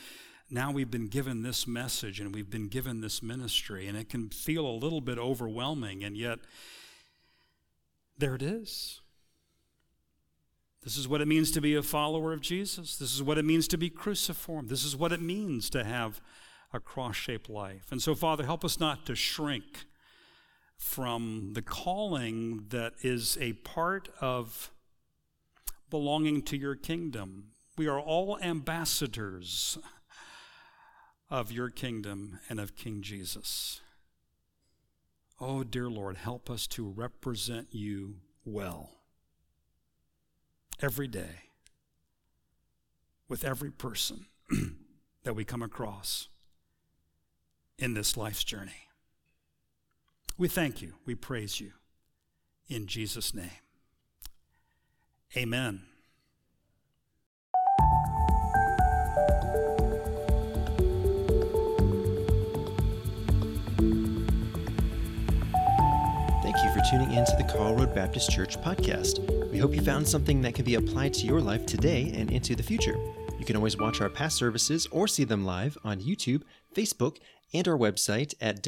now 0.51 0.73
we've 0.73 0.91
been 0.91 1.07
given 1.07 1.43
this 1.43 1.67
message 1.67 2.19
and 2.19 2.35
we've 2.35 2.51
been 2.51 2.69
given 2.69 3.01
this 3.01 3.23
ministry, 3.23 3.87
and 3.87 3.97
it 3.97 4.11
can 4.11 4.29
feel 4.29 4.67
a 4.67 4.73
little 4.77 5.01
bit 5.01 5.17
overwhelming, 5.17 6.03
and 6.03 6.17
yet 6.17 6.41
there 8.19 8.35
it 8.35 8.43
is. 8.43 9.01
This 10.83 10.97
is 10.97 11.07
what 11.07 11.21
it 11.21 11.29
means 11.29 11.53
to 11.53 11.61
be 11.61 11.77
a 11.77 11.83
follower 11.83 12.33
of 12.33 12.41
Jesus. 12.41 12.97
This 12.97 13.15
is 13.15 13.23
what 13.23 13.39
it 13.39 13.45
means 13.45 13.69
to 13.69 13.79
be 13.79 13.89
cruciform. 13.89 14.67
This 14.67 14.85
is 14.85 14.97
what 14.97 15.13
it 15.13 15.23
means 15.23 15.71
to 15.71 15.85
have 15.85 16.21
a 16.73 16.81
cross 16.81 17.15
shaped 17.15 17.49
life. 17.49 17.87
And 17.93 18.03
so, 18.03 18.17
Father, 18.17 18.45
help 18.45 18.65
us 18.65 18.81
not 18.81 19.07
to 19.07 19.15
shrink 19.15 19.85
from 20.83 21.53
the 21.53 21.63
calling 21.63 22.67
that 22.71 22.93
is 23.03 23.39
a 23.41 23.53
part 23.53 24.09
of 24.21 24.73
belonging 25.89 26.43
to 26.43 26.57
your 26.57 26.75
kingdom. 26.75 27.45
We 27.79 27.87
are 27.87 28.01
all 28.01 28.37
ambassadors 28.43 29.79
of 31.31 31.53
your 31.53 31.71
kingdom 31.71 32.41
and 32.51 32.59
of 32.59 32.75
King 32.75 33.01
Jesus. 33.01 33.81
Oh, 35.41 35.63
dear 35.63 35.89
Lord, 35.89 36.17
help 36.17 36.51
us 36.51 36.67
to 36.69 36.87
represent 36.87 37.69
you 37.71 38.17
well 38.45 38.91
every 40.81 41.09
day 41.09 41.45
with 43.29 43.45
every 43.45 43.71
person 43.71 44.27
that 45.23 45.35
we 45.35 45.45
come 45.45 45.63
across 45.63 46.29
in 47.79 47.95
this 47.95 48.17
life's 48.17 48.45
journey. 48.45 48.89
We 50.39 50.49
thank 50.49 50.83
you. 50.83 50.95
We 51.05 51.15
praise 51.15 51.61
you. 51.61 51.73
In 52.69 52.87
Jesus' 52.87 53.35
name, 53.35 53.51
Amen. 55.37 55.83
Thank 66.43 66.57
you 66.65 66.71
for 66.73 66.83
tuning 66.91 67.13
in 67.13 67.25
to 67.25 67.37
the 67.39 67.45
Karl 67.51 67.75
Road 67.77 67.95
Baptist 67.95 68.31
Church 68.31 68.59
podcast. 68.61 69.51
We 69.51 69.59
hope 69.59 69.75
you 69.75 69.81
found 69.81 70.07
something 70.07 70.43
that 70.43 70.55
can 70.55 70.65
be 70.65 70.75
applied 70.75 71.15
to 71.15 71.27
your 71.27 71.41
life 71.41 71.67
today 71.67 72.13
and 72.15 72.31
into 72.31 72.55
the 72.55 72.63
future. 72.63 72.97
You 73.39 73.45
can 73.45 73.57
always 73.57 73.77
watch 73.79 74.01
our 74.01 74.11
past 74.11 74.37
services 74.37 74.87
or 74.91 75.09
see 75.09 75.25
them 75.25 75.45
live 75.45 75.77
on 75.85 76.01
YouTube, 76.01 76.43
Facebook, 76.75 77.19
and 77.55 77.67
our 77.69 77.77
website 77.77 78.35
at 78.41 78.63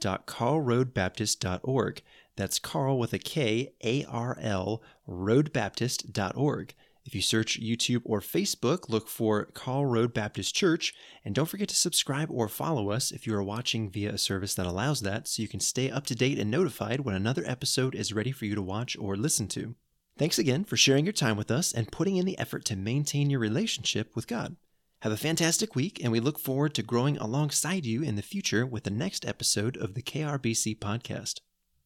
www.karlroadbaptist.org. 0.00 2.02
That's 2.36 2.58
Carl 2.58 2.98
with 2.98 3.12
a 3.12 3.18
K, 3.18 3.72
A 3.84 4.04
R 4.04 4.36
L, 4.40 4.82
roadbaptist.org. 5.08 6.74
If 7.04 7.14
you 7.14 7.22
search 7.22 7.60
YouTube 7.60 8.02
or 8.04 8.20
Facebook, 8.20 8.88
look 8.88 9.08
for 9.08 9.46
Karl 9.46 9.86
Road 9.86 10.14
Baptist 10.14 10.54
Church, 10.54 10.94
and 11.24 11.34
don't 11.34 11.48
forget 11.48 11.68
to 11.70 11.74
subscribe 11.74 12.30
or 12.30 12.46
follow 12.46 12.90
us 12.90 13.10
if 13.10 13.26
you 13.26 13.34
are 13.34 13.42
watching 13.42 13.90
via 13.90 14.12
a 14.12 14.18
service 14.18 14.54
that 14.54 14.66
allows 14.66 15.00
that 15.00 15.26
so 15.26 15.42
you 15.42 15.48
can 15.48 15.60
stay 15.60 15.90
up 15.90 16.06
to 16.06 16.14
date 16.14 16.38
and 16.38 16.50
notified 16.50 17.00
when 17.00 17.14
another 17.14 17.42
episode 17.46 17.94
is 17.94 18.12
ready 18.12 18.32
for 18.32 18.44
you 18.44 18.54
to 18.54 18.62
watch 18.62 18.96
or 18.98 19.16
listen 19.16 19.48
to. 19.48 19.74
Thanks 20.18 20.38
again 20.38 20.64
for 20.64 20.76
sharing 20.76 21.06
your 21.06 21.14
time 21.14 21.36
with 21.36 21.50
us 21.50 21.72
and 21.72 21.90
putting 21.90 22.16
in 22.16 22.26
the 22.26 22.38
effort 22.38 22.64
to 22.66 22.76
maintain 22.76 23.30
your 23.30 23.40
relationship 23.40 24.14
with 24.14 24.26
God. 24.26 24.56
Have 25.02 25.12
a 25.12 25.16
fantastic 25.16 25.74
week, 25.74 25.98
and 26.02 26.12
we 26.12 26.20
look 26.20 26.38
forward 26.38 26.74
to 26.74 26.82
growing 26.82 27.16
alongside 27.16 27.86
you 27.86 28.02
in 28.02 28.16
the 28.16 28.22
future 28.22 28.66
with 28.66 28.84
the 28.84 28.90
next 28.90 29.24
episode 29.24 29.78
of 29.78 29.94
the 29.94 30.02
KRBC 30.02 30.78
podcast. 30.78 31.40